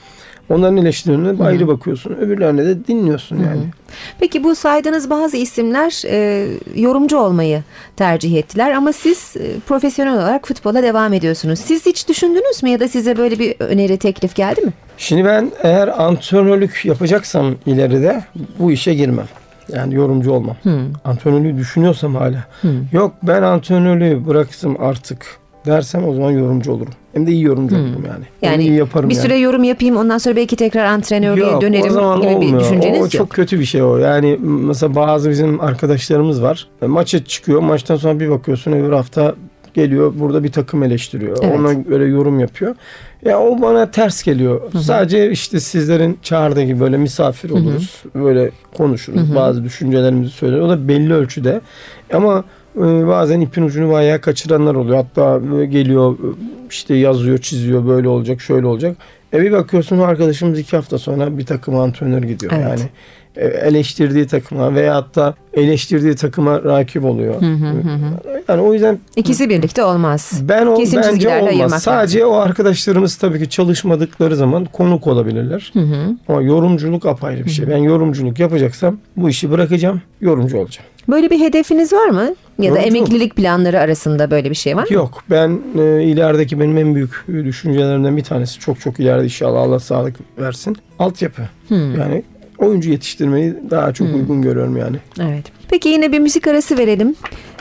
Onların 0.50 0.78
eleştirilerine 0.78 1.28
Hı 1.28 1.44
hı. 1.44 1.48
ayrı 1.48 1.68
bakıyorsun. 1.68 2.14
Öbürlerine 2.14 2.66
de 2.66 2.88
dinliyorsun 2.88 3.36
yani. 3.36 3.62
Peki 4.20 4.44
bu 4.44 4.56
saydığınız 4.56 5.10
bazı 5.10 5.38
isimler 5.38 6.04
e, 6.06 6.48
yorumcu 6.76 7.18
olmayı 7.18 7.64
tercih 7.96 8.38
ettiler 8.38 8.72
ama 8.72 8.94
siz 8.94 9.36
e, 9.38 9.60
profesyonel 9.68 10.14
olarak 10.14 10.48
futbola 10.48 10.84
devam 10.84 11.14
ediyorsunuz. 11.14 11.60
Siz 11.60 11.86
hiç 11.86 12.10
düşündünüz 12.10 12.64
mü 12.64 12.70
ya 12.70 12.80
da 12.80 12.88
size 12.88 13.18
böyle 13.18 13.40
bir 13.40 13.56
öneri 13.60 13.98
teklif 13.98 14.36
geldi 14.36 14.62
mi? 14.62 14.74
Şimdi 14.98 15.26
ben 15.26 15.52
eğer 15.64 15.88
antrenörlük 16.04 16.86
yapacaksam 16.86 17.56
ileride 17.66 18.24
bu 18.60 18.72
işe 18.72 18.94
girmem. 18.94 19.28
Yani 19.76 19.96
yorumcu 19.96 20.32
olmam. 20.32 20.56
Hı. 20.64 20.80
Antrenörlüğü 21.06 21.58
düşünüyorsam 21.58 22.16
hala. 22.16 22.46
Hı. 22.62 22.68
Yok 22.92 23.14
ben 23.24 23.42
antrenörlüğü 23.42 24.28
bıraksın 24.28 24.76
artık 24.80 25.26
dersem 25.66 26.08
o 26.08 26.14
zaman 26.14 26.32
yorumcu 26.32 26.72
olurum. 26.72 26.94
Hem 27.14 27.28
de 27.28 27.32
iyi 27.32 27.44
yorumcu 27.44 27.76
Hı. 27.76 27.80
olurum 27.80 28.06
yani. 28.08 28.26
Yani 28.42 28.64
iyi 28.64 28.74
yaparım 28.74 29.10
Bir 29.10 29.16
yani. 29.16 29.24
süre 29.24 29.38
yorum 29.38 29.64
yapayım 29.64 29.98
ondan 29.98 30.18
sonra 30.18 30.36
belki 30.36 30.56
tekrar 30.56 30.86
antrenörlüğe 30.86 31.46
Yok, 31.52 31.62
dönerim 31.62 31.88
o 31.90 31.94
zaman 31.94 32.22
gibi 32.22 32.30
bir 32.32 32.36
olmuyor. 32.36 32.60
düşünceniz 32.60 33.00
o 33.00 33.04
yok. 33.04 33.12
çok 33.12 33.30
kötü 33.30 33.60
bir 33.60 33.66
şey 33.66 33.82
o. 33.84 33.98
Yani 33.98 34.38
mesela 34.42 34.96
bazı 34.96 35.30
bizim 35.30 35.62
arkadaşlarımız 35.62 36.42
var. 36.42 36.68
E, 36.82 36.86
Maça 36.86 37.24
çıkıyor. 37.26 37.60
Maçtan 37.62 37.96
sonra 37.96 38.20
bir 38.20 38.30
bakıyorsun 38.30 38.72
öbür 38.72 38.92
hafta 38.92 39.36
geliyor 39.74 40.14
burada 40.20 40.44
bir 40.44 40.52
takım 40.52 40.84
eleştiriyor. 40.84 41.38
Evet. 41.42 41.60
Ona 41.60 41.74
göre 41.74 42.06
yorum 42.08 42.40
yapıyor. 42.40 42.76
Ya 43.26 43.40
o 43.40 43.62
bana 43.62 43.92
ters 43.92 44.24
geliyor. 44.24 44.62
hı. 44.74 44.80
Sadece 44.80 45.32
işte 45.32 45.60
sizlerin 45.60 46.20
çağırdığı 46.24 46.62
gibi 46.64 46.80
böyle 46.80 46.98
misafir 46.98 47.50
oluruz. 47.50 48.04
Böyle 48.16 48.52
konuşuruz. 48.78 49.20
Hı 49.22 49.32
hı. 49.32 49.36
Bazı 49.36 49.64
düşüncelerimizi 49.64 50.32
söyleriz. 50.32 50.64
O 50.64 50.70
da 50.70 50.88
belli 50.88 51.14
ölçüde. 51.14 51.62
Ama 52.14 52.44
bazen 52.76 53.42
ipin 53.42 53.64
ucunu 53.64 53.92
bayağı 53.92 54.22
kaçıranlar 54.22 54.76
oluyor. 54.76 54.96
Hatta 54.96 55.52
böyle 55.52 55.66
geliyor 55.66 56.14
e, 56.14 56.28
işte 56.70 56.96
yazıyor, 56.96 57.38
çiziyor 57.38 57.88
böyle 57.88 58.08
olacak, 58.08 58.42
şöyle 58.42 58.66
olacak. 58.66 58.98
E 59.34 59.42
bir 59.42 59.52
bakıyorsun 59.52 60.00
arkadaşımız 60.00 60.60
iki 60.60 60.76
hafta 60.76 60.98
sonra 60.98 61.38
bir 61.38 61.46
takım 61.46 61.76
antrenör 61.76 62.24
gidiyor. 62.24 62.52
Evet. 62.56 62.66
Yani 62.70 62.82
e, 63.36 63.48
eleştirdiği 63.48 64.28
takıma 64.28 64.76
veya 64.76 64.96
hatta 64.96 65.34
eleştirdiği 65.54 66.16
takıma 66.16 66.64
rakip 66.64 67.06
oluyor. 67.06 67.42
Hı 67.42 67.46
hı 67.46 67.68
hı 67.68 67.94
hı. 67.94 68.42
Yani 68.50 68.62
o 68.62 68.74
yüzden 68.74 69.00
İkisi 69.16 69.50
birlikte 69.50 69.84
olmaz. 69.84 70.42
ben 70.42 70.66
o 70.66 70.76
Kesin 70.76 71.02
bence 71.02 71.30
olmaz. 71.30 71.84
Sadece 71.84 72.26
o 72.26 72.36
arkadaşlarımız 72.36 73.16
tabii 73.16 73.40
ki 73.40 73.50
çalışmadıkları 73.50 74.36
zaman 74.36 74.66
konuk 74.66 75.08
olabilirler. 75.08 75.72
Hı 75.74 75.80
hı. 75.80 76.16
Ama 76.28 76.42
yorumculuk 76.42 77.06
apayrı 77.06 77.46
bir 77.46 77.50
şey. 77.50 77.68
Ben 77.68 77.78
yorumculuk 77.78 78.40
yapacaksam 78.40 78.98
bu 79.18 79.30
işi 79.30 79.52
bırakacağım, 79.52 80.02
yorumcu 80.22 80.58
olacağım. 80.58 80.88
Böyle 81.10 81.30
bir 81.30 81.40
hedefiniz 81.40 81.94
var 81.94 82.08
mı? 82.08 82.36
Ya 82.60 82.74
da 82.76 82.80
emeklilik 82.80 83.36
planları 83.36 83.80
arasında 83.80 84.32
böyle 84.32 84.50
bir 84.50 84.56
şey 84.56 84.76
var 84.76 84.82
mı? 84.82 84.94
Yok 84.94 85.24
ben 85.30 85.60
e, 85.78 86.04
ilerideki 86.04 86.60
benim 86.60 86.78
en 86.78 86.96
büyük 86.96 87.26
düşüncelerimden 87.28 88.18
bir 88.18 88.24
tanesi 88.24 88.60
çok 88.60 88.80
çok 88.80 89.00
ileride 89.00 89.24
inşallah 89.24 89.62
Allah 89.62 89.80
sağlık 89.80 90.16
versin. 90.40 90.78
Altyapı. 91.00 91.42
Hmm. 91.68 92.00
Yani 92.00 92.24
oyuncu 92.58 92.90
yetiştirmeyi 92.90 93.54
daha 93.70 93.94
çok 93.94 94.08
Hmm. 94.08 94.16
uygun 94.16 94.42
görüyorum 94.42 94.78
yani. 94.78 94.98
Evet. 95.22 95.46
Peki 95.70 95.90
yine 95.90 96.12
bir 96.12 96.20
müzik 96.20 96.48
arası 96.48 96.78
verelim. 96.78 97.16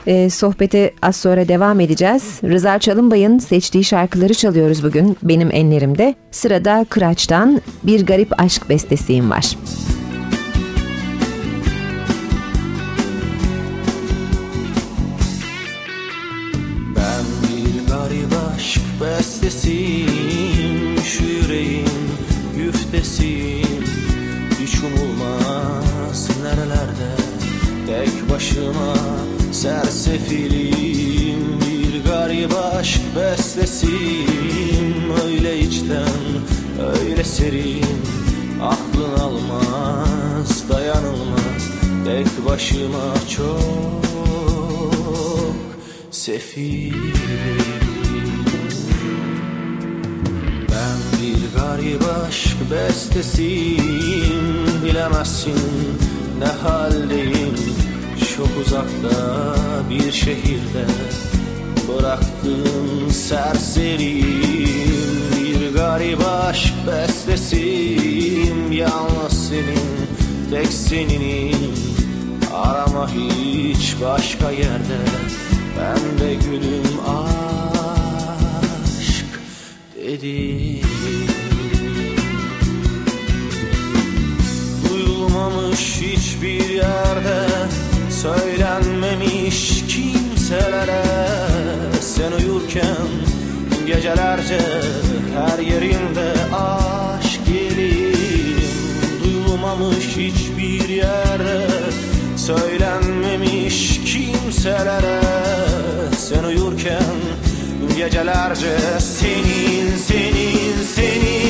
Ee, 0.06 0.30
sohbete 0.30 0.92
az 1.02 1.16
sonra 1.16 1.48
devam 1.48 1.80
edeceğiz. 1.80 2.40
Rıza 2.44 2.78
Çalınbay'ın 2.78 3.38
seçtiği 3.38 3.84
şarkıları 3.84 4.34
çalıyoruz 4.34 4.84
bugün 4.84 5.16
benim 5.22 5.48
enlerimde. 5.52 6.14
Sırada 6.30 6.86
Kıraç'tan 6.88 7.60
Bir 7.82 8.06
Garip 8.06 8.40
Aşk 8.40 8.68
Bestesiyim 8.68 9.30
var. 9.30 9.56
Ben 9.56 10.07
aşk 19.18 19.42
bestesiyim 19.42 20.98
Şu 21.04 21.24
yüreğin 21.24 21.88
güftesiyim 22.56 23.84
hiç 24.60 24.74
umulmaz 24.78 26.28
nerelerde 26.42 27.10
Tek 27.86 28.30
başıma 28.30 28.94
sersefilim. 29.52 31.38
Bir 31.60 32.04
garip 32.10 32.52
aşk 32.56 33.00
bestesiyim 33.16 35.12
Öyle 35.24 35.58
içten 35.58 36.18
öyle 36.80 37.24
serin. 37.24 37.84
Aklın 38.62 39.18
almaz 39.18 40.68
dayanılmaz 40.68 41.68
Tek 42.04 42.46
başıma 42.46 43.14
çok 43.36 43.98
sefilim 46.10 47.87
garip 51.68 52.02
aşk 52.28 52.56
bestesiyim 52.70 54.66
Bilemezsin 54.84 55.60
ne 56.38 56.46
haldeyim. 56.46 57.54
Çok 58.36 58.48
uzakta 58.66 59.54
bir 59.90 60.12
şehirde 60.12 60.86
Bıraktım 61.88 63.10
serseriyim. 63.10 64.28
Bir 65.44 65.74
garip 65.74 66.20
aşk 66.26 66.74
bestesiyim 66.86 68.72
Yalnız 68.72 69.48
senin, 69.48 70.08
tek 70.50 70.72
seninim 70.72 71.74
Arama 72.54 73.08
hiç 73.10 73.96
başka 74.02 74.50
yerde. 74.50 74.98
Ben 75.78 76.18
de 76.20 76.34
gülüm 76.34 77.00
aşk 77.08 77.28
dedi 79.96 80.97
Duyulmamış 85.28 86.00
hiçbir 86.00 86.68
yerde. 86.68 87.46
Söylenmemiş 88.10 89.84
kimselere. 89.88 91.02
Sen 92.00 92.32
uyurken 92.32 93.08
gecelerce 93.86 94.60
Her 95.34 95.58
yerinde 95.58 96.32
aşk 96.54 97.40
gelir 97.46 98.56
Duyulmamış 99.24 100.06
hiçbir 100.16 100.88
yerde. 100.88 101.66
Söylenmemiş 102.36 104.00
kimselere. 104.04 105.20
Sen 106.18 106.44
uyurken 106.44 107.16
gecelerce 107.96 108.78
senin 109.00 109.96
senin 109.96 110.82
senin 110.94 111.47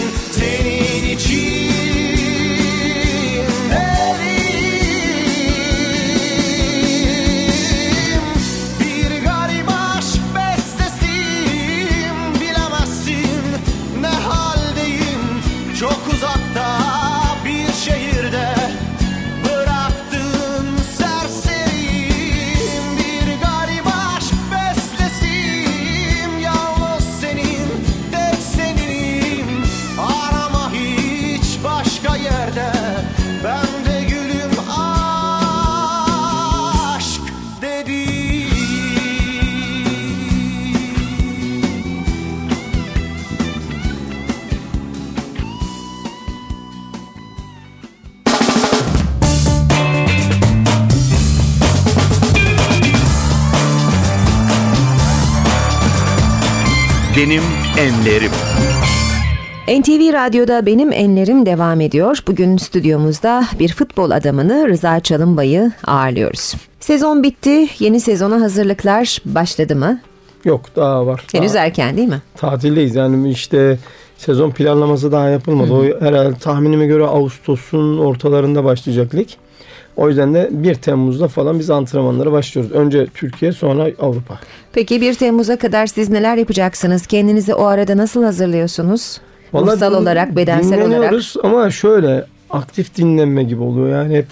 Benim 57.18 57.42
enlerim. 57.78 58.30
NTV 59.80 60.12
Radyo'da 60.12 60.66
Benim 60.66 60.92
Enlerim 60.92 61.46
devam 61.46 61.80
ediyor. 61.80 62.18
Bugün 62.26 62.56
stüdyomuzda 62.56 63.44
bir 63.58 63.72
futbol 63.72 64.10
adamını 64.10 64.68
Rıza 64.68 65.00
Çalınbay'ı 65.00 65.72
ağırlıyoruz. 65.86 66.54
Sezon 66.80 67.22
bitti. 67.22 67.66
Yeni 67.78 68.00
sezona 68.00 68.40
hazırlıklar 68.40 69.18
başladı 69.24 69.76
mı? 69.76 70.00
Yok 70.44 70.62
daha 70.76 71.06
var. 71.06 71.24
Henüz 71.32 71.54
Daha 71.54 71.64
erken 71.64 71.96
değil 71.96 72.08
mi? 72.08 72.22
tatildeyiz 72.36 72.94
yani 72.94 73.30
işte 73.30 73.78
sezon 74.18 74.50
planlaması 74.50 75.12
daha 75.12 75.28
yapılmadı. 75.28 75.72
O 75.72 76.00
herhalde 76.00 76.38
tahminime 76.38 76.86
göre 76.86 77.04
Ağustos'un 77.04 77.98
ortalarında 77.98 78.64
başlayacak 78.64 79.14
lig. 79.14 79.28
O 79.98 80.08
yüzden 80.08 80.34
de 80.34 80.48
1 80.52 80.74
Temmuz'da 80.74 81.28
falan 81.28 81.58
biz 81.58 81.70
antrenmanlara 81.70 82.32
başlıyoruz. 82.32 82.72
Önce 82.72 83.06
Türkiye 83.14 83.52
sonra 83.52 83.82
Avrupa. 84.00 84.38
Peki 84.72 85.00
1 85.00 85.14
Temmuz'a 85.14 85.56
kadar 85.58 85.86
siz 85.86 86.08
neler 86.10 86.36
yapacaksınız? 86.36 87.06
Kendinizi 87.06 87.54
o 87.54 87.64
arada 87.64 87.96
nasıl 87.96 88.22
hazırlıyorsunuz? 88.24 89.20
Ruhsal 89.54 89.90
din- 89.92 89.96
olarak, 89.96 90.36
bedensel 90.36 90.72
olarak. 90.78 90.86
dinleniyoruz 90.86 91.34
ama 91.42 91.70
şöyle 91.70 92.24
aktif 92.50 92.96
dinlenme 92.96 93.42
gibi 93.44 93.62
oluyor. 93.62 93.88
Yani 94.02 94.16
hep 94.16 94.26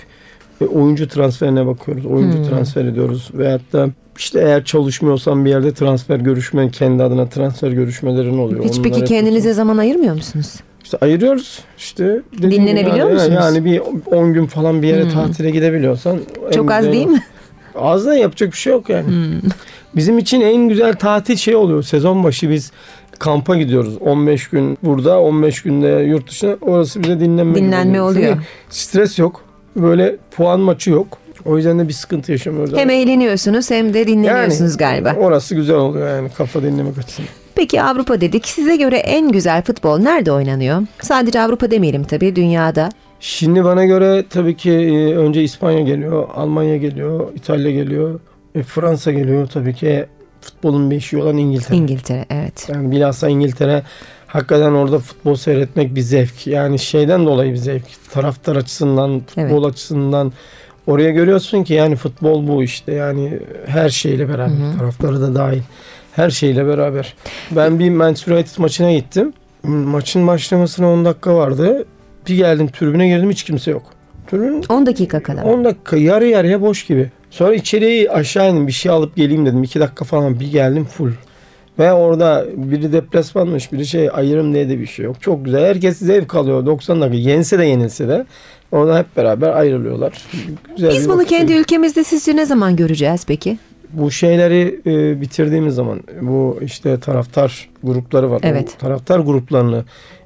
e, 0.61 0.65
oyuncu 0.65 1.09
transferine 1.09 1.67
bakıyoruz. 1.67 2.07
Oyuncu 2.07 2.39
Hmm. 2.39 2.45
transfer 2.45 2.85
ediyoruz. 2.85 3.31
Veyahut 3.35 3.73
da 3.73 3.89
işte 4.19 4.41
eğer 4.41 4.65
çalışmıyorsan 4.65 5.45
bir 5.45 5.51
yerde 5.51 5.73
transfer 5.75 6.17
görüşme, 6.17 6.71
kendi 6.71 7.03
adına 7.03 7.29
transfer 7.29 7.71
görüşmelerin 7.71 8.39
oluyor. 8.39 8.65
Hiç 8.65 8.79
Onları 8.79 8.83
peki 8.93 9.05
kendinize 9.05 9.53
zaman 9.53 9.77
ayırmıyor 9.79 10.15
musunuz? 10.15 10.55
İşte 10.87 10.99
ayırıyoruz. 11.01 11.59
İşte 11.79 12.23
Dinlenebiliyor 12.43 12.97
yani, 12.97 13.13
musunuz? 13.13 13.35
Yani 13.35 13.65
bir 13.65 13.83
10 14.07 14.33
gün 14.33 14.47
falan 14.47 14.83
bir 14.83 14.89
yere 14.89 15.03
Hmm. 15.05 15.11
tatile 15.11 15.51
gidebiliyorsan. 15.51 16.19
Çok 16.55 16.71
az 16.71 16.85
değil 16.85 17.07
mi? 17.07 17.23
Az 17.75 18.07
da 18.07 18.17
yapacak 18.17 18.53
bir 18.53 18.57
şey 18.57 18.73
yok 18.73 18.89
yani. 18.89 19.07
Hmm. 19.07 19.51
Bizim 19.97 20.19
için 20.19 20.41
en 20.41 20.69
güzel 20.69 20.95
tatil 20.95 21.37
şey 21.37 21.57
oluyor. 21.57 21.83
Sezon 21.83 22.25
başı 22.25 22.51
biz 22.51 22.73
kampa 23.19 23.57
gidiyoruz. 23.57 23.97
15 24.01 24.49
gün 24.49 24.79
burada, 24.83 25.21
15 25.21 25.63
günde 25.63 25.89
yurt 25.89 26.31
dışına. 26.31 26.57
Orası 26.61 27.03
bize 27.03 27.21
dinlenme 27.21 27.55
Dinlenme 27.55 28.03
oluyor. 28.03 28.19
oluyor. 28.19 28.35
Çünkü 28.35 28.47
stres 28.69 29.19
yok. 29.19 29.45
Böyle 29.77 30.17
puan 30.37 30.61
maçı 30.61 30.91
yok. 30.91 31.19
O 31.45 31.57
yüzden 31.57 31.79
de 31.79 31.89
bir 31.89 31.93
sıkıntı 31.93 32.33
yaşamıyoruz. 32.33 32.77
Hem 32.77 32.91
eğleniyorsunuz 32.91 33.71
hem 33.71 33.95
de 33.95 34.07
dinleniyorsunuz 34.07 34.77
galiba. 34.77 35.15
Orası 35.19 35.55
güzel 35.55 35.77
oluyor 35.77 36.09
yani 36.09 36.29
kafa 36.37 36.63
dinlemek 36.63 36.99
açısından. 36.99 37.29
Peki 37.57 37.83
Avrupa 37.83 38.21
dedik. 38.21 38.49
Size 38.49 38.77
göre 38.77 38.97
en 38.97 39.33
güzel 39.33 39.63
futbol 39.63 39.99
nerede 39.99 40.33
oynanıyor? 40.33 40.83
Sadece 41.01 41.41
Avrupa 41.41 41.71
demeyelim 41.71 42.05
tabii 42.05 42.37
dünyada. 42.37 42.89
Şimdi 43.21 43.65
bana 43.65 43.85
göre 43.85 44.25
tabii 44.31 44.57
ki 44.57 44.73
e, 44.73 45.17
önce 45.17 45.43
İspanya 45.43 45.81
geliyor, 45.81 46.29
Almanya 46.35 46.77
geliyor, 46.77 47.29
İtalya 47.35 47.71
geliyor, 47.71 48.21
e, 48.55 48.63
Fransa 48.63 49.13
geliyor 49.13 49.47
tabii 49.47 49.75
ki 49.75 50.07
futbolun 50.41 50.91
beşiği 50.91 51.23
olan 51.23 51.37
İngiltere. 51.37 51.77
İngiltere 51.77 52.25
evet. 52.31 52.69
Yani 52.69 52.91
bilhassa 52.91 53.29
İngiltere 53.29 53.83
hakikaten 54.27 54.73
orada 54.73 54.99
futbol 54.99 55.35
seyretmek 55.35 55.95
bir 55.95 56.01
zevk. 56.01 56.47
Yani 56.47 56.79
şeyden 56.79 57.27
dolayı 57.27 57.53
bir 57.53 57.57
zevk. 57.57 57.85
Taraftar 58.11 58.57
açısından, 58.57 59.21
futbol 59.27 59.65
açısından 59.65 60.33
oraya 60.87 61.11
görüyorsun 61.11 61.65
ki 61.65 61.75
yani 61.75 61.97
futbol 61.97 62.49
bu 62.49 62.63
işte. 62.63 62.93
Yani 62.93 63.39
her 63.67 63.89
şeyle 63.89 64.29
beraber. 64.29 64.57
Hı 64.57 64.73
hı. 64.73 64.79
Taraftarı 64.79 65.21
da 65.21 65.35
dahil. 65.35 65.63
Her 66.17 66.31
şeyle 66.31 66.67
beraber. 66.67 67.15
Ben 67.51 67.79
bir 67.79 67.91
Manchester 67.91 68.33
United 68.33 68.59
maçına 68.59 68.93
gittim. 68.93 69.33
Maçın 69.63 70.27
başlamasına 70.27 70.93
10 70.93 71.05
dakika 71.05 71.35
vardı. 71.35 71.85
Bir 72.29 72.37
geldim 72.37 72.69
tribüne 72.69 73.09
girdim 73.09 73.31
hiç 73.31 73.43
kimse 73.43 73.71
yok. 73.71 73.83
Tribün 74.31 74.65
10 74.69 74.87
dakika 74.87 75.23
kala. 75.23 75.45
10 75.45 75.65
dakika 75.65 75.97
yarı 75.97 76.27
yarıya 76.27 76.63
boş 76.63 76.87
gibi. 76.87 77.11
Sonra 77.31 77.55
içeriye 77.55 78.11
aşağı 78.11 78.51
indim 78.51 78.67
bir 78.67 78.73
şey 78.73 78.93
alıp 78.93 79.17
geleyim 79.17 79.47
dedim. 79.47 79.63
2 79.63 79.81
dakika 79.81 80.05
falan 80.05 80.41
bir 80.41 80.53
geldim 80.53 80.85
full. 80.85 81.11
Ve 81.79 81.93
orada 81.93 82.45
biri 82.57 82.93
deplasmanmış 82.93 83.73
biri 83.73 83.87
şey 83.87 84.11
ayırım 84.13 84.55
diye 84.55 84.69
de 84.69 84.79
bir 84.81 84.87
şey 84.87 85.05
yok. 85.05 85.23
Çok 85.23 85.45
güzel. 85.45 85.65
Herkes 85.65 85.99
zevk 85.99 86.35
alıyor 86.35 86.67
90 86.67 87.01
dakika. 87.01 87.31
Yense 87.31 87.59
de 87.59 87.65
yenilse 87.65 88.09
de 88.09 88.27
orada 88.73 88.99
hep 88.99 89.17
beraber 89.17 89.51
ayrılıyorlar. 89.51 90.13
Güzel 90.77 90.91
Biz 90.91 91.09
bunu 91.09 91.25
kendi 91.25 91.53
ülkemizde 91.53 92.05
sizce 92.05 92.37
ne 92.37 92.47
zaman 92.47 92.77
göreceğiz 92.77 93.25
peki? 93.27 93.59
Bu 93.93 94.11
şeyleri 94.11 94.81
e, 94.87 95.21
bitirdiğimiz 95.21 95.75
zaman 95.75 96.01
bu 96.21 96.59
işte 96.63 97.01
taraftar 97.01 97.69
grupları 97.83 98.31
var. 98.31 98.41
Evet. 98.45 98.75
O 98.77 98.81
taraftar 98.81 99.19
gruplarını 99.19 99.85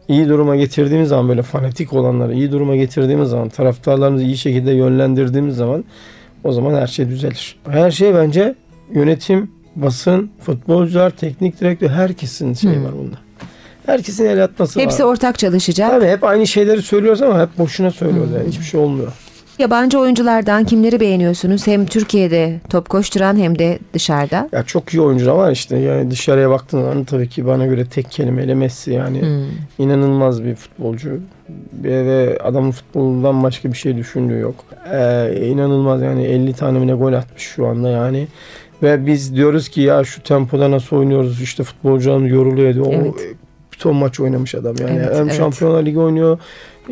iyi 0.08 0.28
duruma 0.28 0.56
getirdiğimiz 0.56 1.08
zaman 1.08 1.28
böyle 1.28 1.42
fanatik 1.42 1.92
olanları 1.92 2.34
iyi 2.34 2.52
duruma 2.52 2.76
getirdiğimiz 2.76 3.28
zaman 3.28 3.48
taraftarlarımızı 3.48 4.24
iyi 4.24 4.36
şekilde 4.36 4.72
yönlendirdiğimiz 4.72 5.56
zaman 5.56 5.84
o 6.44 6.52
zaman 6.52 6.74
her 6.74 6.86
şey 6.86 7.08
düzelir. 7.08 7.58
Her 7.70 7.90
şey 7.90 8.14
bence 8.14 8.54
yönetim, 8.94 9.50
basın, 9.76 10.30
futbolcular, 10.40 11.10
teknik 11.10 11.60
direktör 11.60 11.88
herkesin 11.88 12.54
şeyi 12.54 12.74
Hmm. 12.76 12.84
var 12.84 12.92
bunda. 12.98 13.16
Herkesin 13.86 14.24
el 14.24 14.44
atması 14.44 14.80
Hepsi 14.80 15.04
var. 15.04 15.08
ortak 15.08 15.38
çalışacak. 15.38 15.90
Tabii 15.90 16.06
hep 16.06 16.24
aynı 16.24 16.46
şeyleri 16.46 16.82
söylüyoruz 16.82 17.22
ama 17.22 17.40
hep 17.42 17.58
boşuna 17.58 17.90
söylüyoruz 17.90 18.30
yani 18.32 18.48
hiçbir 18.48 18.64
şey 18.64 18.80
olmuyor. 18.80 19.12
Yabancı 19.60 19.98
oyunculardan 19.98 20.64
kimleri 20.64 21.00
beğeniyorsunuz? 21.00 21.66
Hem 21.66 21.86
Türkiye'de 21.86 22.60
top 22.70 22.88
koşturan 22.88 23.36
hem 23.36 23.58
de 23.58 23.78
dışarıda. 23.94 24.48
Ya 24.52 24.62
çok 24.62 24.94
iyi 24.94 25.00
oyuncular 25.00 25.32
var 25.34 25.52
işte 25.52 25.76
yani 25.76 26.10
dışarıya 26.10 26.50
baktığın 26.50 26.82
zaman 26.82 27.04
tabii 27.04 27.28
ki 27.28 27.46
bana 27.46 27.66
göre 27.66 27.84
tek 27.86 28.10
kelimeyle 28.10 28.54
Messi 28.54 28.92
yani 28.92 29.44
inanılmaz 29.78 30.44
bir 30.44 30.54
futbolcu 30.54 31.20
ve 31.84 32.38
adamın 32.42 32.70
futbolundan 32.70 33.42
başka 33.42 33.72
bir 33.72 33.76
şey 33.76 33.96
düşündüğü 33.96 34.38
yok. 34.38 34.64
Ee, 34.92 35.46
inanılmaz 35.46 36.02
yani 36.02 36.24
50 36.24 36.52
tane 36.52 36.92
gol 36.94 37.12
atmış 37.12 37.42
şu 37.42 37.66
anda 37.66 37.88
yani. 37.88 38.28
Ve 38.82 39.06
biz 39.06 39.36
diyoruz 39.36 39.68
ki 39.68 39.80
ya 39.80 40.04
şu 40.04 40.22
tempoda 40.22 40.70
nasıl 40.70 40.96
oynuyoruz 40.96 41.42
işte 41.42 41.62
futbolcuların 41.62 42.26
yoruluyor 42.26 42.74
diyor. 42.74 42.86
O 42.86 42.92
Evet. 42.92 43.36
bir 43.72 43.78
ton 43.78 43.96
maç 43.96 44.20
oynamış 44.20 44.54
adam 44.54 44.74
yani. 44.80 45.00
Evet, 45.04 45.14
Hem 45.16 45.22
evet. 45.22 45.36
Şampiyonlar 45.36 45.86
Ligi 45.86 45.98
oynuyor. 45.98 46.38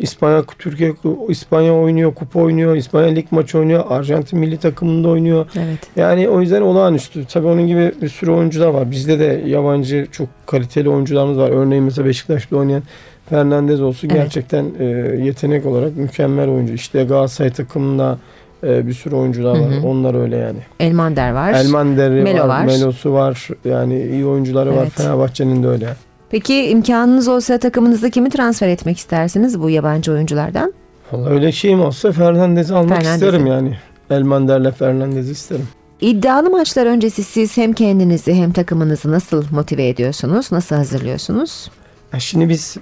İspanya, 0.01 0.43
Türkiye, 0.59 0.93
İspanya 1.29 1.73
oynuyor, 1.73 2.13
kupa 2.15 2.39
oynuyor, 2.39 2.75
İspanya 2.75 3.07
Lig 3.07 3.25
maçı 3.31 3.59
oynuyor, 3.59 3.83
Arjantin 3.89 4.39
milli 4.39 4.57
takımında 4.57 5.07
oynuyor. 5.07 5.45
Evet. 5.55 5.79
Yani 5.95 6.29
o 6.29 6.41
yüzden 6.41 6.61
olağanüstü. 6.61 7.25
Tabii 7.25 7.47
onun 7.47 7.67
gibi 7.67 7.91
bir 8.01 8.09
sürü 8.09 8.31
oyuncular 8.31 8.67
var. 8.67 8.91
Bizde 8.91 9.19
de 9.19 9.41
yabancı 9.45 10.07
çok 10.11 10.27
kaliteli 10.45 10.89
oyuncularımız 10.89 11.37
var. 11.37 11.49
Örneğin 11.49 11.83
mesela 11.83 12.07
Beşiktaş'ta 12.07 12.55
oynayan 12.55 12.83
Fernandez 13.29 13.81
olsun 13.81 14.09
Evet. 14.09 14.21
gerçekten 14.21 14.65
e, 14.79 14.85
yetenek 15.25 15.65
olarak 15.65 15.97
mükemmel 15.97 16.49
oyuncu. 16.49 16.73
İşte 16.73 17.03
Galatasaray 17.03 17.51
takımında 17.51 18.17
e, 18.63 18.87
bir 18.87 18.93
sürü 18.93 19.15
oyuncular 19.15 19.51
var. 19.59 19.71
Hı 19.71 19.75
hı. 19.79 19.87
Onlar 19.87 20.21
öyle 20.21 20.37
yani. 20.37 20.59
Elmander 20.79 21.31
var. 21.31 21.53
Elmander'i 21.53 22.23
Melo 22.23 22.41
var, 22.41 22.47
var. 22.47 22.65
Melo'su 22.65 23.13
var. 23.13 23.47
Yani 23.65 24.03
iyi 24.03 24.25
oyuncuları 24.25 24.75
var. 24.75 24.81
Evet. 24.81 24.91
Fenerbahçe'nin 24.91 25.63
de 25.63 25.67
öyle. 25.67 25.87
Peki 26.29 26.69
imkanınız 26.69 27.27
olsa 27.27 27.57
takımınızda 27.57 28.09
kimi 28.09 28.29
transfer 28.29 28.67
etmek 28.67 28.97
istersiniz 28.97 29.59
bu 29.61 29.69
yabancı 29.69 30.11
oyunculardan? 30.11 30.73
Vallahi 31.11 31.33
öyle 31.33 31.51
şeyim 31.51 31.81
olsa 31.81 32.11
Fernandez'i 32.11 32.73
almak 32.75 32.89
Fernandez'i. 33.01 33.25
isterim 33.25 33.45
yani. 33.47 33.77
Elmander'le 34.09 34.71
Fernandez'i 34.71 35.31
isterim. 35.31 35.67
İddialı 36.01 36.49
maçlar 36.49 36.85
öncesi 36.85 37.23
siz 37.23 37.57
hem 37.57 37.73
kendinizi 37.73 38.33
hem 38.33 38.51
takımınızı 38.51 39.11
nasıl 39.11 39.43
motive 39.51 39.87
ediyorsunuz? 39.87 40.51
Nasıl 40.51 40.75
hazırlıyorsunuz? 40.75 41.71
Ya 42.13 42.19
şimdi 42.19 42.49
biz 42.49 42.77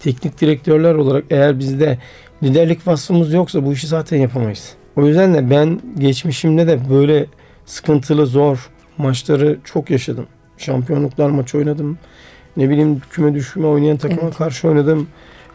teknik 0.00 0.40
direktörler 0.40 0.94
olarak 0.94 1.24
eğer 1.30 1.58
bizde 1.58 1.98
liderlik 2.42 2.86
vasfımız 2.86 3.32
yoksa 3.32 3.66
bu 3.66 3.72
işi 3.72 3.86
zaten 3.86 4.16
yapamayız. 4.18 4.72
O 4.96 5.06
yüzden 5.06 5.34
de 5.34 5.50
ben 5.50 5.80
geçmişimde 5.98 6.66
de 6.66 6.78
böyle 6.90 7.26
sıkıntılı 7.66 8.26
zor 8.26 8.70
maçları 8.98 9.58
çok 9.64 9.90
yaşadım. 9.90 10.26
Şampiyonluklar 10.58 11.30
maçı 11.30 11.58
oynadım. 11.58 11.98
Ne 12.56 12.70
bileyim 12.70 13.02
küme 13.10 13.34
düşme 13.34 13.66
oynayan 13.66 13.96
takıma 13.96 14.22
Evet. 14.24 14.36
karşı 14.36 14.68
oynadım. 14.68 15.06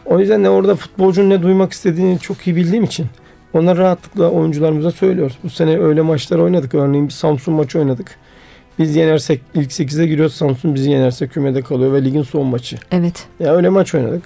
O 0.04 0.20
yüzden 0.20 0.44
de 0.44 0.50
orada 0.50 0.74
futbolcunun 0.74 1.30
ne 1.30 1.42
duymak 1.42 1.72
istediğini 1.72 2.18
çok 2.18 2.46
iyi 2.46 2.56
bildiğim 2.56 2.84
için 2.84 3.06
onları 3.52 3.78
rahatlıkla 3.78 4.30
oyuncularımıza 4.30 4.90
söylüyoruz. 4.90 5.38
Bu 5.44 5.50
sene 5.50 5.78
öyle 5.78 6.00
maçlar 6.00 6.38
oynadık. 6.38 6.74
Örneğin 6.74 7.08
bir 7.08 7.12
Samsun 7.12 7.54
maçı 7.54 7.78
oynadık. 7.78 8.16
Biz 8.78 8.96
yenersek 8.96 9.40
ilk 9.54 9.70
8'e 9.70 10.06
giriyoruz. 10.06 10.34
Samsun 10.34 10.74
bizi 10.74 10.90
yenerse 10.90 11.26
kümede 11.28 11.62
kalıyor 11.62 11.92
ve 11.92 12.04
ligin 12.04 12.22
son 12.22 12.46
maçı. 12.46 12.76
Evet. 12.92 13.26
Ya 13.40 13.56
öyle 13.56 13.68
maç 13.68 13.94
oynadık. 13.94 14.22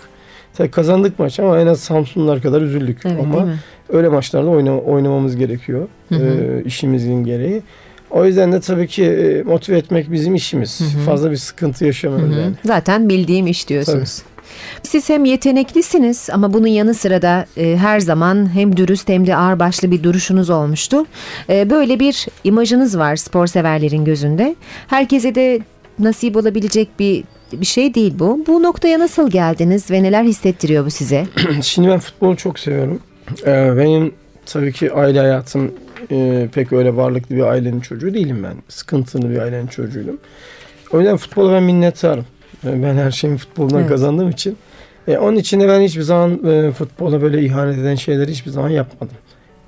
Tabii 0.55 0.71
kazandık 0.71 1.19
maç 1.19 1.41
ama 1.41 1.61
en 1.61 1.67
az 1.67 1.81
Samsunlar 1.81 2.43
kadar 2.43 2.63
üzüldük. 2.63 2.99
Evet 3.07 3.21
ama 3.25 3.49
öyle 3.89 4.09
maçlarda 4.09 4.49
oyna, 4.51 4.79
oynamamız 4.79 5.37
gerekiyor. 5.37 5.89
Hı 6.09 6.15
hı. 6.15 6.25
Ee, 6.25 6.65
işimizin 6.65 7.25
gereği. 7.25 7.63
O 8.11 8.25
yüzden 8.25 8.53
de 8.53 8.61
tabii 8.61 8.87
ki 8.87 9.05
e, 9.05 9.43
motive 9.43 9.79
etmek 9.79 10.13
bizim 10.13 10.35
işimiz. 10.35 10.81
Hı 10.81 10.85
hı. 10.85 11.05
Fazla 11.05 11.31
bir 11.31 11.37
sıkıntı 11.37 11.85
yaşamıyoruz 11.85 12.37
yani. 12.37 12.55
Zaten 12.65 13.09
bildiğim 13.09 13.47
iş 13.47 13.69
diyorsunuz. 13.69 14.23
Siz 14.83 15.09
hem 15.09 15.25
yeteneklisiniz 15.25 16.29
ama 16.33 16.53
bunun 16.53 16.67
yanı 16.67 16.95
sıra 16.95 17.23
da 17.23 17.47
e, 17.57 17.77
her 17.77 18.01
zaman 18.01 18.55
hem 18.55 18.77
dürüst 18.77 19.09
hem 19.09 19.27
de 19.27 19.37
ağırbaşlı 19.37 19.91
bir 19.91 20.03
duruşunuz 20.03 20.51
olmuştu. 20.51 21.07
E, 21.49 21.71
böyle 21.71 22.01
bir 22.01 22.27
imajınız 22.45 22.99
var 22.99 23.17
spor 23.17 23.47
severlerin 23.47 24.05
gözünde. 24.05 24.55
Herkese 24.87 25.35
de 25.35 25.61
nasip 25.99 26.37
olabilecek 26.37 26.89
bir 26.99 27.25
bir 27.53 27.67
şey 27.67 27.95
değil 27.95 28.15
bu. 28.19 28.45
Bu 28.47 28.63
noktaya 28.63 28.99
nasıl 28.99 29.31
geldiniz 29.31 29.91
ve 29.91 30.03
neler 30.03 30.23
hissettiriyor 30.25 30.87
bu 30.87 30.91
size? 30.91 31.27
Şimdi 31.63 31.89
ben 31.89 31.99
futbolu 31.99 32.37
çok 32.37 32.59
seviyorum. 32.59 33.01
Ee, 33.47 33.77
benim 33.77 34.15
tabii 34.47 34.73
ki 34.73 34.93
aile 34.93 35.19
hayatım 35.19 35.75
e, 36.11 36.49
pek 36.55 36.73
öyle 36.73 36.97
varlıklı 36.97 37.37
bir 37.37 37.43
ailenin 37.43 37.81
çocuğu 37.81 38.15
değilim 38.15 38.43
ben. 38.45 38.55
Sıkıntılı 38.69 39.31
bir 39.31 39.39
ailenin 39.39 39.67
çocuğuydum. 39.67 40.19
O 40.93 40.99
yüzden 40.99 41.17
futbola 41.17 41.53
ben 41.53 41.63
minnettarım. 41.63 42.27
Ben 42.65 42.95
her 42.95 43.11
şeyimi 43.11 43.39
futboldan 43.39 43.79
Evet. 43.81 43.89
kazandığım 43.89 44.31
için. 44.31 44.57
E, 45.09 45.19
onun 45.19 45.37
için 45.37 45.61
de 45.61 45.69
ben 45.69 45.81
hiçbir 45.81 46.03
zaman 46.03 46.47
e, 46.47 46.71
futbola 46.73 47.23
böyle 47.23 47.43
ihanet 47.43 47.79
eden 47.79 47.95
şeyleri 47.95 48.31
hiçbir 48.31 48.51
zaman 48.51 48.69
yapmadım. 48.69 49.17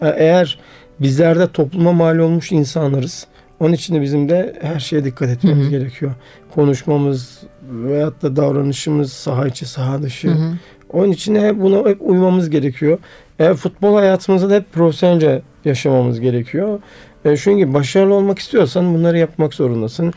E, 0.03 0.09
eğer 0.09 0.59
bizler 1.01 1.39
de 1.39 1.53
topluma 1.53 1.93
mal 1.93 2.19
olmuş 2.19 2.53
insanlarız. 2.53 3.27
Onun 3.61 3.73
için 3.73 3.95
de 3.95 4.03
bizim 4.03 4.29
de 4.29 4.59
her 4.63 4.81
şeye 4.81 5.05
dikkat 5.05 5.29
etmemiz 5.29 5.63
Hı 5.63 5.67
hı. 5.67 5.71
gerekiyor. 5.71 6.13
Konuşmamız 6.55 7.41
veyahut 7.71 8.23
da 8.23 8.37
davranışımız 8.37 9.13
saha 9.13 9.47
içi 9.47 9.67
saha 9.67 10.03
dışı. 10.03 10.29
Hı 10.29 10.33
hı. 10.33 10.53
Onun 10.93 11.11
için 11.13 11.35
de 11.35 11.49
hep 11.49 11.61
buna 11.61 11.89
hep 11.89 11.99
uymamız 12.01 12.51
gerekiyor. 12.51 12.99
Eğer 13.39 13.55
futbol 13.55 13.95
hayatımızda 13.95 14.51
da 14.51 14.55
hep 14.55 14.73
profesyonelce 14.73 15.43
yaşamamız 15.65 16.21
gerekiyor. 16.21 16.81
E, 17.25 17.37
çünkü 17.37 17.75
başarılı 17.75 18.15
olmak 18.15 18.39
istiyorsan 18.39 18.95
bunları 18.95 19.19
yapmak 19.19 19.55
zorundasın. 19.55 20.13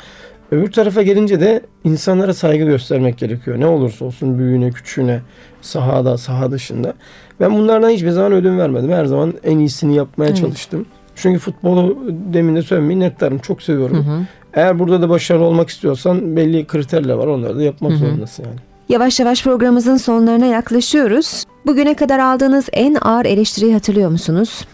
Öbür 0.51 0.71
tarafa 0.71 1.01
gelince 1.01 1.39
de 1.39 1.61
insanlara 1.83 2.33
saygı 2.33 2.65
göstermek 2.65 3.17
gerekiyor. 3.17 3.59
Ne 3.59 3.65
olursa 3.65 4.05
olsun 4.05 4.39
büyüğüne, 4.39 4.71
küçüğüne, 4.71 5.19
sahada, 5.61 6.17
saha 6.17 6.51
dışında. 6.51 6.93
Ben 7.39 7.57
bunlardan 7.57 7.89
hiçbir 7.89 8.09
zaman 8.09 8.31
ödün 8.31 8.57
vermedim. 8.57 8.91
Her 8.91 9.05
zaman 9.05 9.33
en 9.43 9.59
iyisini 9.59 9.95
yapmaya 9.95 10.25
Evet. 10.27 10.37
çalıştım. 10.37 10.85
Çünkü 11.15 11.39
futbolu 11.39 11.97
demin 12.33 12.55
de 12.55 12.61
söylemeyi 12.61 12.97
minnettarım. 12.97 13.39
Çok 13.39 13.61
seviyorum. 13.61 13.97
Hı 13.97 14.11
hı. 14.11 14.21
Eğer 14.53 14.79
burada 14.79 15.01
da 15.01 15.09
başarılı 15.09 15.43
olmak 15.43 15.69
istiyorsan 15.69 16.35
belli 16.35 16.65
kriterler 16.67 17.13
var. 17.13 17.27
Onları 17.27 17.57
da 17.57 17.63
yapmak 17.63 17.91
Hı 17.91 17.95
hı. 17.95 17.99
zorundasın 17.99 18.43
yani. 18.43 18.55
Yavaş 18.89 19.19
yavaş 19.19 19.43
programımızın 19.43 19.97
sonlarına 19.97 20.45
yaklaşıyoruz. 20.45 21.43
Bugüne 21.65 21.93
kadar 21.93 22.19
aldığınız 22.19 22.69
en 22.73 22.95
ağır 23.01 23.25
eleştiriyi 23.25 23.73
hatırlıyor 23.73 24.09
musunuz? 24.09 24.65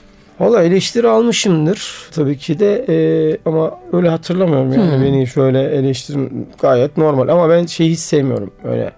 Valla 0.42 0.64
eleştiri 0.64 1.08
almışımdır 1.08 2.10
tabii 2.16 2.38
ki 2.38 2.60
de 2.60 2.86
e, 2.90 3.38
ama 3.46 3.80
öyle 3.94 4.10
hatırlamıyorum 4.10 4.74
yani 4.74 4.96
Hmm. 4.96 5.04
beni 5.04 5.28
şöyle 5.28 5.64
eleştirim 5.64 6.48
gayet 6.62 6.98
normal 6.98 7.28
ama 7.28 7.50
ben 7.50 7.66
şeyi 7.66 7.92
hiç 7.92 8.00
sevmiyorum 8.00 8.54
öyle 8.64 8.92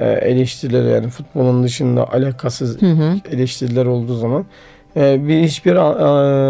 e, 0.00 0.10
eleştirileri 0.10 0.88
yani 0.88 1.08
futbolun 1.08 1.62
dışında 1.62 2.12
alakasız 2.12 2.82
hı. 2.82 3.14
eleştiriler 3.32 3.86
olduğu 3.86 4.14
zaman 4.14 4.44
e, 4.96 5.28
bir 5.28 5.42
hiçbir 5.42 5.74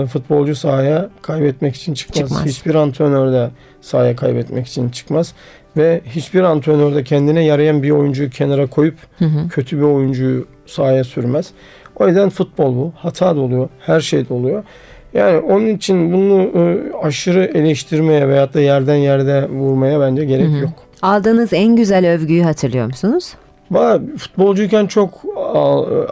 e, 0.02 0.06
futbolcu 0.06 0.54
sahaya 0.54 1.08
kaybetmek 1.22 1.76
için 1.76 1.94
çıkmaz. 1.94 2.18
Çıkmaz. 2.18 2.46
Hiçbir 2.46 2.74
antrenör 2.74 3.32
de 3.32 3.50
sahaya 3.80 4.16
kaybetmek 4.16 4.66
için 4.66 4.88
çıkmaz 4.90 5.34
ve 5.76 6.00
hiçbir 6.06 6.40
antrenör 6.40 6.94
de 6.94 7.04
kendine 7.04 7.44
yarayan 7.44 7.82
bir 7.82 7.90
oyuncuyu 7.90 8.30
kenara 8.30 8.66
koyup 8.66 8.96
Hı 9.18 9.24
hı. 9.24 9.48
kötü 9.48 9.76
bir 9.78 9.82
oyuncuyu 9.82 10.46
sahaya 10.66 11.04
sürmez. 11.04 11.50
O 12.00 12.06
yüzden 12.06 12.28
futbol 12.28 12.76
bu. 12.76 12.92
Hata 12.96 13.36
da 13.36 13.40
oluyor. 13.40 13.68
Her 13.78 14.00
şey 14.00 14.28
de 14.28 14.34
oluyor. 14.34 14.64
Yani 15.14 15.38
onun 15.38 15.66
için 15.66 16.12
bunu 16.12 16.42
e, 16.42 16.92
aşırı 17.02 17.44
eleştirmeye 17.44 18.28
veyahut 18.28 18.54
da 18.54 18.60
yerden 18.60 18.96
yerde 18.96 19.48
vurmaya 19.48 20.00
bence 20.00 20.24
gerek 20.24 20.46
Hı 20.46 20.52
hı. 20.52 20.58
yok. 20.58 20.72
Aldığınız 21.02 21.52
en 21.52 21.76
güzel 21.76 22.12
övgüyü 22.12 22.42
hatırlıyor 22.42 22.86
musunuz? 22.86 23.34
Valla 23.70 24.00
futbolcuyken 24.16 24.86
çok 24.86 25.10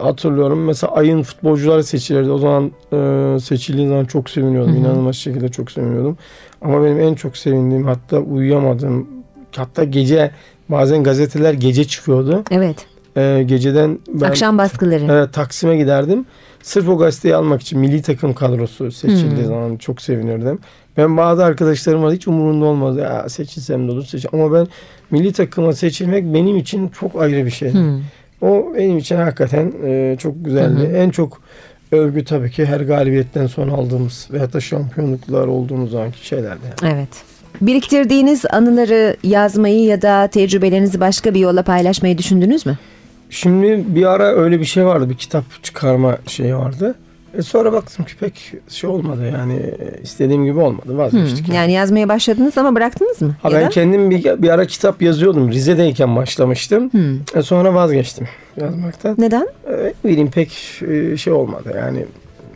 hatırlıyorum. 0.01 0.65
Mesela 0.65 0.93
ayın 0.93 1.23
futbolcuları 1.23 1.83
seçilirdi. 1.83 2.31
O 2.31 2.37
zaman 2.37 2.71
e, 2.93 3.39
seçildiği 3.39 3.87
zaman 3.87 4.05
çok 4.05 4.29
seviniyordum. 4.29 4.71
Hı 4.71 4.75
hı. 4.75 4.79
İnanılmaz 4.79 5.15
şekilde 5.15 5.49
çok 5.49 5.71
seviniyordum. 5.71 6.17
Ama 6.61 6.83
benim 6.83 6.99
en 6.99 7.15
çok 7.15 7.37
sevindiğim 7.37 7.85
hatta 7.85 8.19
uyuyamadığım 8.19 9.07
hatta 9.55 9.83
gece 9.83 10.31
bazen 10.69 11.03
gazeteler 11.03 11.53
gece 11.53 11.83
çıkıyordu. 11.83 12.43
Evet. 12.51 12.85
E, 13.17 13.43
geceden 13.43 13.99
ben 14.07 14.25
Akşam 14.27 14.57
baskıları. 14.57 15.05
Evet, 15.11 15.33
Taksim'e 15.33 15.77
giderdim. 15.77 16.25
Sırf 16.63 16.89
o 16.89 16.97
gazeteyi 16.97 17.35
almak 17.35 17.61
için 17.61 17.79
milli 17.79 18.01
takım 18.01 18.33
kadrosu 18.33 18.91
seçildiği 18.91 19.37
Hmm. 19.41 19.45
zaman 19.45 19.77
çok 19.77 20.01
sevinirdim. 20.01 20.59
Ben 20.97 21.17
bazı 21.17 21.45
arkadaşlarım 21.45 22.03
var 22.03 22.13
hiç 22.13 22.27
umurunda 22.27 22.65
olmaz. 22.65 22.97
Ya 22.97 23.29
seçilsem 23.29 23.87
de 23.87 23.91
olur 23.91 24.03
seç. 24.05 24.25
Ama 24.33 24.53
ben 24.53 24.67
milli 25.11 25.33
takıma 25.33 25.73
seçilmek 25.73 26.33
benim 26.33 26.57
için 26.57 26.87
çok 26.87 27.21
ayrı 27.21 27.45
bir 27.45 27.51
şey. 27.51 27.73
Hı. 27.73 27.99
O 28.41 28.73
benim 28.77 28.97
için 28.97 29.15
hakikaten 29.15 29.71
e, 29.85 30.15
çok 30.19 30.45
güzeldi. 30.45 30.79
Hı 30.79 30.87
hı. 30.87 30.97
En 30.97 31.09
çok 31.09 31.41
övgü 31.91 32.23
tabii 32.25 32.51
ki 32.51 32.65
her 32.65 32.81
galibiyetten 32.81 33.47
sonra 33.47 33.71
aldığımız 33.71 34.27
veyahut 34.31 34.53
da 34.53 34.59
şampiyonluklar 34.59 35.47
olduğumuz 35.47 35.91
zamanki 35.91 36.27
şeylerdi. 36.27 36.59
Yani. 36.83 36.93
Evet. 36.95 37.09
Biriktirdiğiniz 37.61 38.45
anıları 38.51 39.15
yazmayı 39.23 39.83
ya 39.83 40.01
da 40.01 40.27
tecrübelerinizi 40.27 40.99
başka 40.99 41.33
bir 41.33 41.39
yolla 41.39 41.63
paylaşmayı 41.63 42.17
düşündünüz 42.17 42.65
mü? 42.65 42.77
Şimdi 43.29 43.83
bir 43.95 44.05
ara 44.05 44.23
öyle 44.23 44.59
bir 44.59 44.65
şey 44.65 44.85
vardı. 44.85 45.09
Bir 45.09 45.15
kitap 45.15 45.43
çıkarma 45.63 46.17
şeyi 46.27 46.55
vardı. 46.55 46.95
E 47.37 47.41
sonra 47.41 47.73
baktım 47.73 48.05
ki 48.05 48.15
pek 48.19 48.53
şey 48.69 48.89
olmadı 48.89 49.31
yani 49.33 49.73
istediğim 50.03 50.45
gibi 50.45 50.59
olmadı 50.59 50.97
vazgeçtik. 50.97 51.47
yani. 51.47 51.57
Yani 51.57 51.71
yazmaya 51.71 52.09
başladınız 52.09 52.57
ama 52.57 52.75
bıraktınız 52.75 53.21
mı? 53.21 53.35
Ha, 53.41 53.49
Ya 53.49 53.55
ben 53.59 53.65
da? 53.65 53.69
kendim 53.69 54.09
bir, 54.09 54.23
bir 54.41 54.49
ara 54.49 54.65
kitap 54.65 55.01
yazıyordum. 55.01 55.51
Rize'deyken 55.51 56.15
başlamıştım. 56.15 56.89
Hmm. 56.93 57.19
E 57.35 57.41
sonra 57.41 57.73
vazgeçtim 57.73 58.27
yazmaktan. 58.61 59.15
Neden? 59.17 59.47
E, 59.71 59.93
bileyim 60.05 60.31
pek 60.31 60.81
e, 60.87 61.17
şey 61.17 61.33
olmadı 61.33 61.73
yani. 61.77 62.05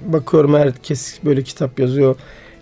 Bakıyorum 0.06 0.54
herkes 0.54 1.18
böyle 1.26 1.42
kitap 1.42 1.80
yazıyor. 1.80 2.16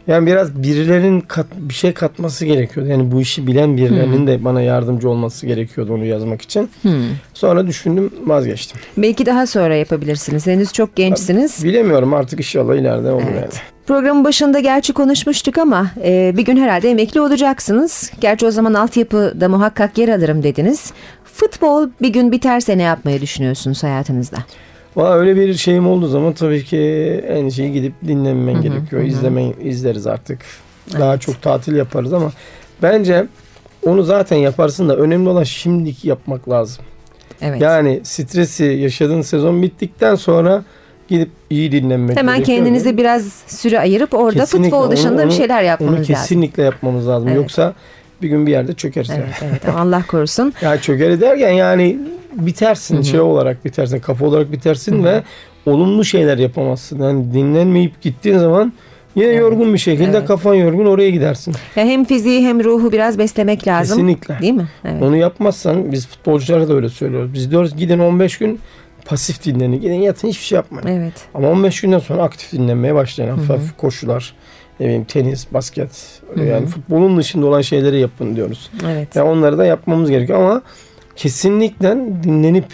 Yani 0.07 0.27
biraz 0.27 0.63
birilerinin 0.63 1.21
kat, 1.21 1.45
bir 1.57 1.73
şey 1.73 1.93
katması 1.93 2.45
gerekiyordu. 2.45 2.89
Yani 2.89 3.11
bu 3.11 3.21
işi 3.21 3.47
bilen 3.47 3.77
birilerinin 3.77 4.27
de 4.27 4.43
bana 4.43 4.61
yardımcı 4.61 5.09
olması 5.09 5.47
gerekiyordu 5.47 5.93
onu 5.93 6.05
yazmak 6.05 6.41
için. 6.41 6.69
Hmm. 6.81 7.03
Sonra 7.33 7.67
düşündüm 7.67 8.13
vazgeçtim. 8.25 8.81
Belki 8.97 9.25
daha 9.25 9.47
sonra 9.47 9.75
yapabilirsiniz. 9.75 10.47
Henüz 10.47 10.73
çok 10.73 10.95
gençsiniz. 10.95 11.63
Bilemiyorum 11.63 12.13
artık 12.13 12.39
inşallah 12.39 12.75
ileride 12.75 13.11
olur 13.11 13.21
Evet. 13.31 13.35
yani. 13.41 13.53
Programın 13.87 14.23
başında 14.23 14.59
gerçi 14.59 14.93
konuşmuştuk 14.93 15.57
ama 15.57 15.91
e, 16.03 16.33
bir 16.37 16.45
gün 16.45 16.57
herhalde 16.57 16.89
emekli 16.91 17.21
olacaksınız. 17.21 18.11
Gerçi 18.21 18.45
o 18.45 18.51
zaman 18.51 18.73
altyapıda 18.73 19.49
muhakkak 19.49 19.97
yer 19.97 20.09
alırım 20.09 20.43
dediniz. 20.43 20.93
Futbol 21.23 21.89
bir 22.01 22.09
gün 22.09 22.31
biterse 22.31 22.77
ne 22.77 22.81
yapmayı 22.81 23.21
düşünüyorsunuz 23.21 23.83
hayatınızda? 23.83 24.37
Valla 24.95 25.13
öyle 25.15 25.35
bir 25.35 25.53
şeyim 25.53 25.87
olduğu 25.87 26.07
zaman 26.07 26.33
tabii 26.33 26.63
ki 26.65 26.77
en 27.27 27.49
şeyi 27.49 27.71
gidip 27.73 27.93
dinlenmen 28.07 28.61
gerekiyor. 28.61 29.01
İzlemen, 29.01 29.53
izleriz 29.63 30.07
artık. 30.07 30.39
Daha 30.99 31.11
Evet. 31.11 31.21
çok 31.21 31.41
tatil 31.41 31.75
yaparız 31.75 32.13
ama 32.13 32.31
bence 32.81 33.25
onu 33.85 34.03
zaten 34.03 34.37
yaparsın 34.37 34.89
da 34.89 34.95
önemli 34.97 35.29
olan 35.29 35.43
şimdiki 35.43 36.07
yapmak 36.07 36.49
lazım. 36.49 36.83
Evet. 37.41 37.61
Yani 37.61 37.99
stresi 38.03 38.63
yaşadığın 38.65 39.21
sezon 39.21 39.61
bittikten 39.61 40.15
sonra 40.15 40.63
gidip 41.07 41.29
iyi 41.49 41.71
dinlenmek 41.71 42.17
Hemen 42.17 42.35
gerekiyor. 42.35 42.57
kendinize 42.57 42.97
biraz 42.97 43.33
süre 43.47 43.79
ayırıp 43.79 44.13
orada 44.13 44.39
Kesinlikle. 44.39 44.69
futbol 44.69 44.91
dışında 44.91 45.09
Onu- 45.11 45.19
bir 45.19 45.23
onu- 45.25 45.31
şeyler 45.31 45.59
Onu 45.59 45.65
yapmanız 45.67 45.93
lazım. 45.99 46.15
kesinlikle 46.15 46.63
yapmamız 46.63 47.07
lazım. 47.07 47.27
Evet. 47.27 47.37
Yoksa 47.37 47.73
bir 48.21 48.27
gün 48.29 48.45
bir 48.47 48.51
yerde 48.51 48.73
çökeriz 48.73 49.09
yani. 49.09 49.23
Evet, 49.43 49.61
evet. 49.63 49.75
Allah 49.77 50.03
korusun. 50.07 50.53
Ya 50.61 50.81
çöker 50.81 51.21
derken 51.21 51.49
yani 51.51 51.97
bitersin 52.33 53.01
şey 53.01 53.19
olarak 53.19 53.65
bitersin 53.65 53.99
kafa 53.99 54.25
olarak 54.25 54.51
bitersin 54.51 55.03
ve 55.03 55.23
olumlu 55.65 56.05
şeyler 56.05 56.37
yapamazsın. 56.37 57.01
Yani 57.01 57.33
dinlenmeyip 57.33 58.01
gittiğin 58.01 58.37
zaman 58.37 58.73
yine 59.15 59.27
yorgun 59.27 59.73
bir 59.73 59.77
şekilde 59.79 60.17
Evet. 60.17 60.27
kafan 60.27 60.55
yorgun 60.55 60.85
oraya 60.85 61.09
gidersin. 61.09 61.53
Ya 61.75 61.85
hem 61.85 62.05
fiziği 62.05 62.47
hem 62.47 62.63
ruhu 62.63 62.91
biraz 62.91 63.17
beslemek 63.17 63.67
lazım. 63.67 63.97
Kesinlikle. 63.97 64.39
Değil 64.41 64.53
mi? 64.53 64.67
Evet. 64.85 65.03
Onu 65.03 65.15
yapmazsan 65.17 65.91
biz 65.91 66.07
futbolculara 66.07 66.69
da 66.69 66.73
öyle 66.73 66.89
söylüyoruz. 66.89 67.33
Biz 67.33 67.51
diyoruz 67.51 67.75
gidin 67.77 67.99
15 67.99 68.37
gün 68.37 68.59
pasif 69.05 69.45
dinlenin. 69.45 69.81
Gidin 69.81 70.01
yatın 70.01 70.27
hiçbir 70.27 70.45
şey 70.45 70.55
yapmayın. 70.55 70.87
Evet. 71.01 71.13
Ama 71.33 71.49
15 71.49 71.81
günden 71.81 71.99
sonra 71.99 72.23
aktif 72.23 72.51
dinlenmeye 72.51 72.95
başlayın. 72.95 73.31
Hafif 73.31 73.49
hafif 73.49 73.77
koşular, 73.77 74.33
ne 74.79 74.85
bileyim 74.85 75.03
tenis, 75.05 75.53
basket. 75.53 76.21
Yani 76.35 76.65
futbolun 76.65 77.17
dışında 77.17 77.45
olan 77.45 77.61
şeyleri 77.61 77.99
yapın 77.99 78.35
diyoruz. 78.35 78.69
Evet. 78.87 79.15
Yani 79.15 79.29
onları 79.29 79.57
da 79.57 79.65
yapmamız 79.65 80.09
gerekiyor 80.09 80.39
ama 80.39 80.61
kesinlikle 81.19 81.97
dinlenip 82.23 82.65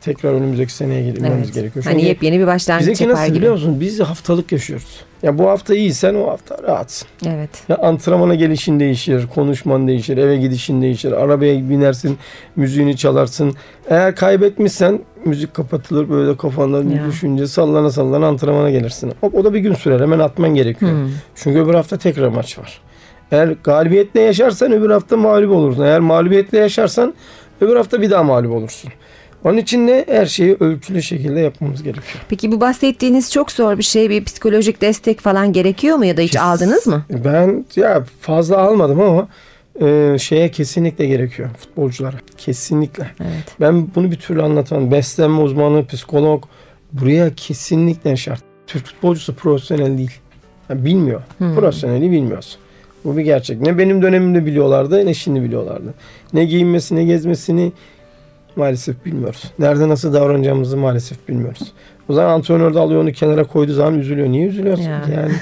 tekrar 0.00 0.32
önümüzdeki 0.32 0.72
seneye 0.72 1.02
girmemiz 1.10 1.38
Evet. 1.44 1.54
gerekiyor. 1.54 1.84
Hani 1.84 1.94
Çünkü 1.94 2.06
yepyeni 2.06 2.40
bir 2.40 2.46
başlangıç 2.46 3.00
yapar 3.00 3.14
nasıl 3.14 3.26
gibi. 3.26 3.36
biliyor 3.36 3.52
musun? 3.52 3.80
Biz 3.80 4.00
haftalık 4.00 4.52
yaşıyoruz. 4.52 5.00
Ya 5.22 5.38
bu 5.38 5.48
hafta 5.48 5.74
iyisen 5.74 6.14
o 6.14 6.26
hafta 6.30 6.56
rahatsın. 6.62 7.08
Evet. 7.26 7.50
Ya 7.68 7.76
antrenmana 7.76 8.34
gelişin 8.34 8.80
değişir, 8.80 9.26
konuşman 9.34 9.88
değişir, 9.88 10.16
eve 10.16 10.36
gidişin 10.36 10.82
değişir, 10.82 11.12
arabaya 11.12 11.70
binersin, 11.70 12.18
müziğini 12.56 12.96
çalarsın. 12.96 13.54
Eğer 13.90 14.16
kaybetmişsen 14.16 15.00
müzik 15.24 15.54
kapatılır 15.54 16.08
böyle 16.08 16.36
kafanda 16.36 16.90
bir 16.90 17.04
düşünce 17.08 17.46
sallana 17.46 17.90
sallana 17.90 18.26
antrenmana 18.26 18.70
gelirsin. 18.70 19.12
Hop 19.20 19.34
o 19.34 19.44
da 19.44 19.54
bir 19.54 19.60
gün 19.60 19.74
sürer 19.74 20.00
hemen 20.00 20.18
atman 20.18 20.54
gerekiyor. 20.54 20.92
Hmm. 20.92 21.10
Çünkü 21.34 21.58
öbür 21.60 21.74
hafta 21.74 21.96
tekrar 21.98 22.28
maç 22.28 22.58
var. 22.58 22.80
Eğer 23.32 23.56
galibiyetle 23.64 24.20
yaşarsan 24.20 24.72
öbür 24.72 24.90
hafta 24.90 25.16
mağlup 25.16 25.50
olursun. 25.50 25.84
Eğer 25.84 26.00
mağlubiyetle 26.00 26.58
yaşarsan 26.58 27.14
öbür 27.60 27.76
hafta 27.76 28.02
bir 28.02 28.10
daha 28.10 28.22
mağlup 28.22 28.52
olursun. 28.52 28.90
Onun 29.44 29.56
için 29.56 29.88
de 29.88 30.04
her 30.08 30.26
şeyi 30.26 30.56
ölçülü 30.60 31.02
şekilde 31.02 31.40
yapmamız 31.40 31.82
gerekiyor. 31.82 32.24
Peki 32.28 32.52
bu 32.52 32.60
bahsettiğiniz 32.60 33.32
çok 33.32 33.52
zor 33.52 33.78
bir 33.78 33.82
şey. 33.82 34.10
Bir 34.10 34.24
psikolojik 34.24 34.80
destek 34.80 35.20
falan 35.20 35.52
gerekiyor 35.52 35.96
mu 35.96 36.04
ya 36.04 36.16
da 36.16 36.20
hiç 36.20 36.32
Kes- 36.32 36.42
aldınız 36.42 36.86
mı? 36.86 37.04
Ben 37.10 37.64
ya 37.76 38.04
fazla 38.20 38.58
almadım 38.58 39.00
ama 39.00 39.28
e, 39.80 40.16
şeye 40.18 40.50
kesinlikle 40.50 41.06
gerekiyor 41.06 41.48
futbolculara. 41.58 42.16
Kesinlikle. 42.36 43.06
Evet. 43.20 43.44
Ben 43.60 43.94
bunu 43.94 44.10
bir 44.10 44.16
türlü 44.16 44.42
anlatamam. 44.42 44.90
Beslenme 44.90 45.40
uzmanı, 45.40 45.86
psikolog 45.86 46.44
buraya 46.92 47.34
kesinlikle 47.34 48.16
şart. 48.16 48.42
Türk 48.66 48.86
futbolcusu 48.86 49.34
profesyonel 49.34 49.98
değil. 49.98 50.12
Yani 50.70 50.84
bilmiyor. 50.84 51.22
Profesyoneli 51.38 52.10
bilmiyoruz. 52.10 52.58
Bu 53.04 53.16
bir 53.16 53.22
gerçek. 53.22 53.60
Ne 53.60 53.78
benim 53.78 54.02
dönemimde 54.02 54.46
biliyorlardı 54.46 55.06
ne 55.06 55.14
şimdi 55.14 55.42
biliyorlardı. 55.42 55.94
Ne 56.32 56.44
giyinmesini 56.44 56.98
ne 56.98 57.04
gezmesini 57.04 57.72
maalesef 58.56 59.04
bilmiyoruz. 59.04 59.52
Nerede 59.58 59.88
nasıl 59.88 60.12
davranacağımızı 60.12 60.76
maalesef 60.76 61.28
bilmiyoruz. 61.28 61.72
O 62.08 62.12
zaman 62.12 62.30
antrenör 62.30 62.74
de 62.74 62.78
alıyor 62.78 63.02
onu 63.02 63.12
kenara 63.12 63.44
koyduğu 63.44 63.72
zaman 63.72 63.98
üzülüyor. 63.98 64.28
Niye 64.28 64.46
üzülüyorsun? 64.46 64.84
Ya. 64.84 65.02
ki? 65.02 65.10
Yani 65.10 65.32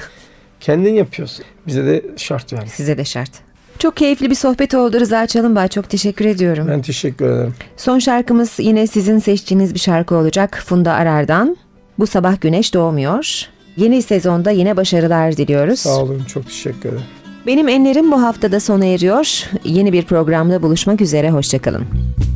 kendin 0.59 0.93
yapıyorsun. 0.93 1.45
Bize 1.67 1.85
de 1.85 2.01
şart 2.17 2.51
yani. 2.51 2.69
Size 2.69 2.97
de 2.97 3.05
şart. 3.05 3.31
Çok 3.79 3.97
keyifli 3.97 4.29
bir 4.29 4.35
sohbet 4.35 4.73
oldu 4.73 4.99
Rıza 4.99 5.27
Çalınbay. 5.27 5.67
Çok 5.67 5.89
teşekkür 5.89 6.25
ediyorum. 6.25 6.67
Ben 6.69 6.81
teşekkür 6.81 7.25
ederim. 7.25 7.53
Son 7.77 7.99
şarkımız 7.99 8.55
yine 8.59 8.87
sizin 8.87 9.19
seçtiğiniz 9.19 9.73
bir 9.73 9.79
şarkı 9.79 10.15
olacak. 10.15 10.63
Funda 10.65 10.93
Arar'dan. 10.93 11.57
Bu 11.99 12.07
sabah 12.07 12.41
güneş 12.41 12.73
doğmuyor. 12.73 13.45
Yeni 13.77 14.01
sezonda 14.01 14.51
yine 14.51 14.77
başarılar 14.77 15.37
diliyoruz. 15.37 15.79
Sağ 15.79 15.97
olun. 15.97 16.23
Çok 16.27 16.45
teşekkür 16.45 16.89
ederim. 16.89 17.03
Benim 17.47 17.67
enlerim 17.67 18.11
bu 18.11 18.21
haftada 18.21 18.59
sona 18.59 18.85
eriyor. 18.85 19.43
Yeni 19.63 19.93
bir 19.93 20.03
programda 20.03 20.61
buluşmak 20.63 21.01
üzere. 21.01 21.29
Hoşçakalın. 21.31 21.85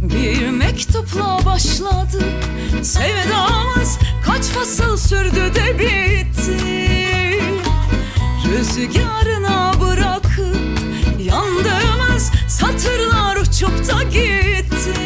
Bir 0.02 0.50
mektupla 0.50 1.40
başladı 1.46 2.24
Sevdamız 2.84 3.98
kaç 4.26 4.44
fasıl 4.44 4.98
sürdü 4.98 5.36
de 5.56 5.80
bitti 5.80 6.58
Rüzgarına 8.52 9.74
bırakıp 9.82 10.58
Yandığımız 11.20 12.32
satırlar 12.48 13.36
uçup 13.36 13.88
da 13.90 14.04
gitti 14.04 15.02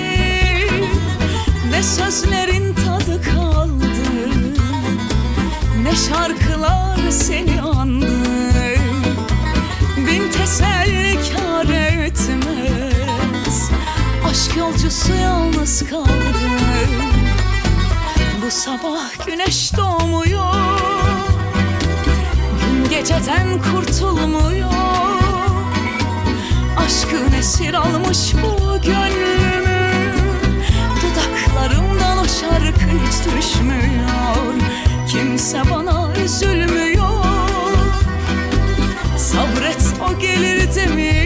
Ne 1.70 1.84
sözlerin 1.84 2.74
tadı 2.74 3.22
kaldı 3.22 3.86
Ne 5.84 5.96
şarkılar 5.96 7.10
seni 7.12 7.62
andı 7.62 8.11
Teselli 10.52 11.18
kâr 11.34 11.70
etmez. 12.06 13.70
Aşk 14.30 14.58
yolcusu 14.58 15.14
yalnız 15.14 15.90
kaldı. 15.90 16.10
Bu 18.46 18.52
sabah 18.52 19.26
güneş 19.26 19.78
doğmuyor. 19.78 20.54
Gün 22.62 22.90
geceden 22.90 23.62
kurtulmuyor. 23.62 24.72
Aşkın 26.78 27.32
esir 27.40 27.74
almış 27.74 28.34
bu 28.34 28.82
gönlümü 28.82 29.61
gelir 40.76 40.90
demiyor 40.90 41.21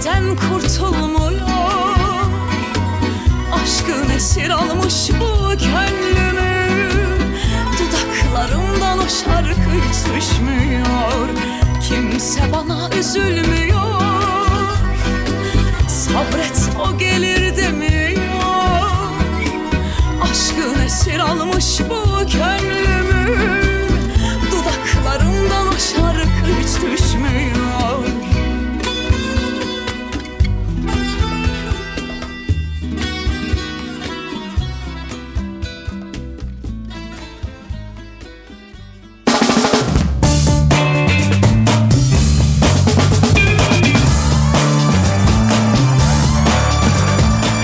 Gün 0.00 0.06
geceden 0.06 0.36
kurtulmuyor? 0.36 1.40
Aşkın 3.52 4.10
esir 4.16 4.50
almış 4.50 5.10
bu 5.20 5.48
gönlümü. 5.48 6.90
Dudaklarımdan 7.78 8.98
o 8.98 9.08
şarkı 9.08 10.16
düşmüyor. 10.16 11.28
Kimse 11.88 12.52
bana 12.52 12.90
üzülmüyor. 12.98 14.00
Sabret 15.88 16.70
o 16.78 16.98
gelir 16.98 17.56
demiyor. 17.56 18.90
Aşkın 20.22 20.80
esir 20.86 21.18
almış 21.18 21.80
bu 21.90 22.18
gönlümü. 22.18 23.62
Dudaklarımdan 24.50 25.68
o 25.68 25.78
şarkı 25.78 26.60
hiç 26.60 26.92
düşmüyor 26.92 27.59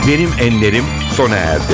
Benim 0.06 0.30
Enlerim 0.38 0.84
sona 1.16 1.36
erdi. 1.36 1.72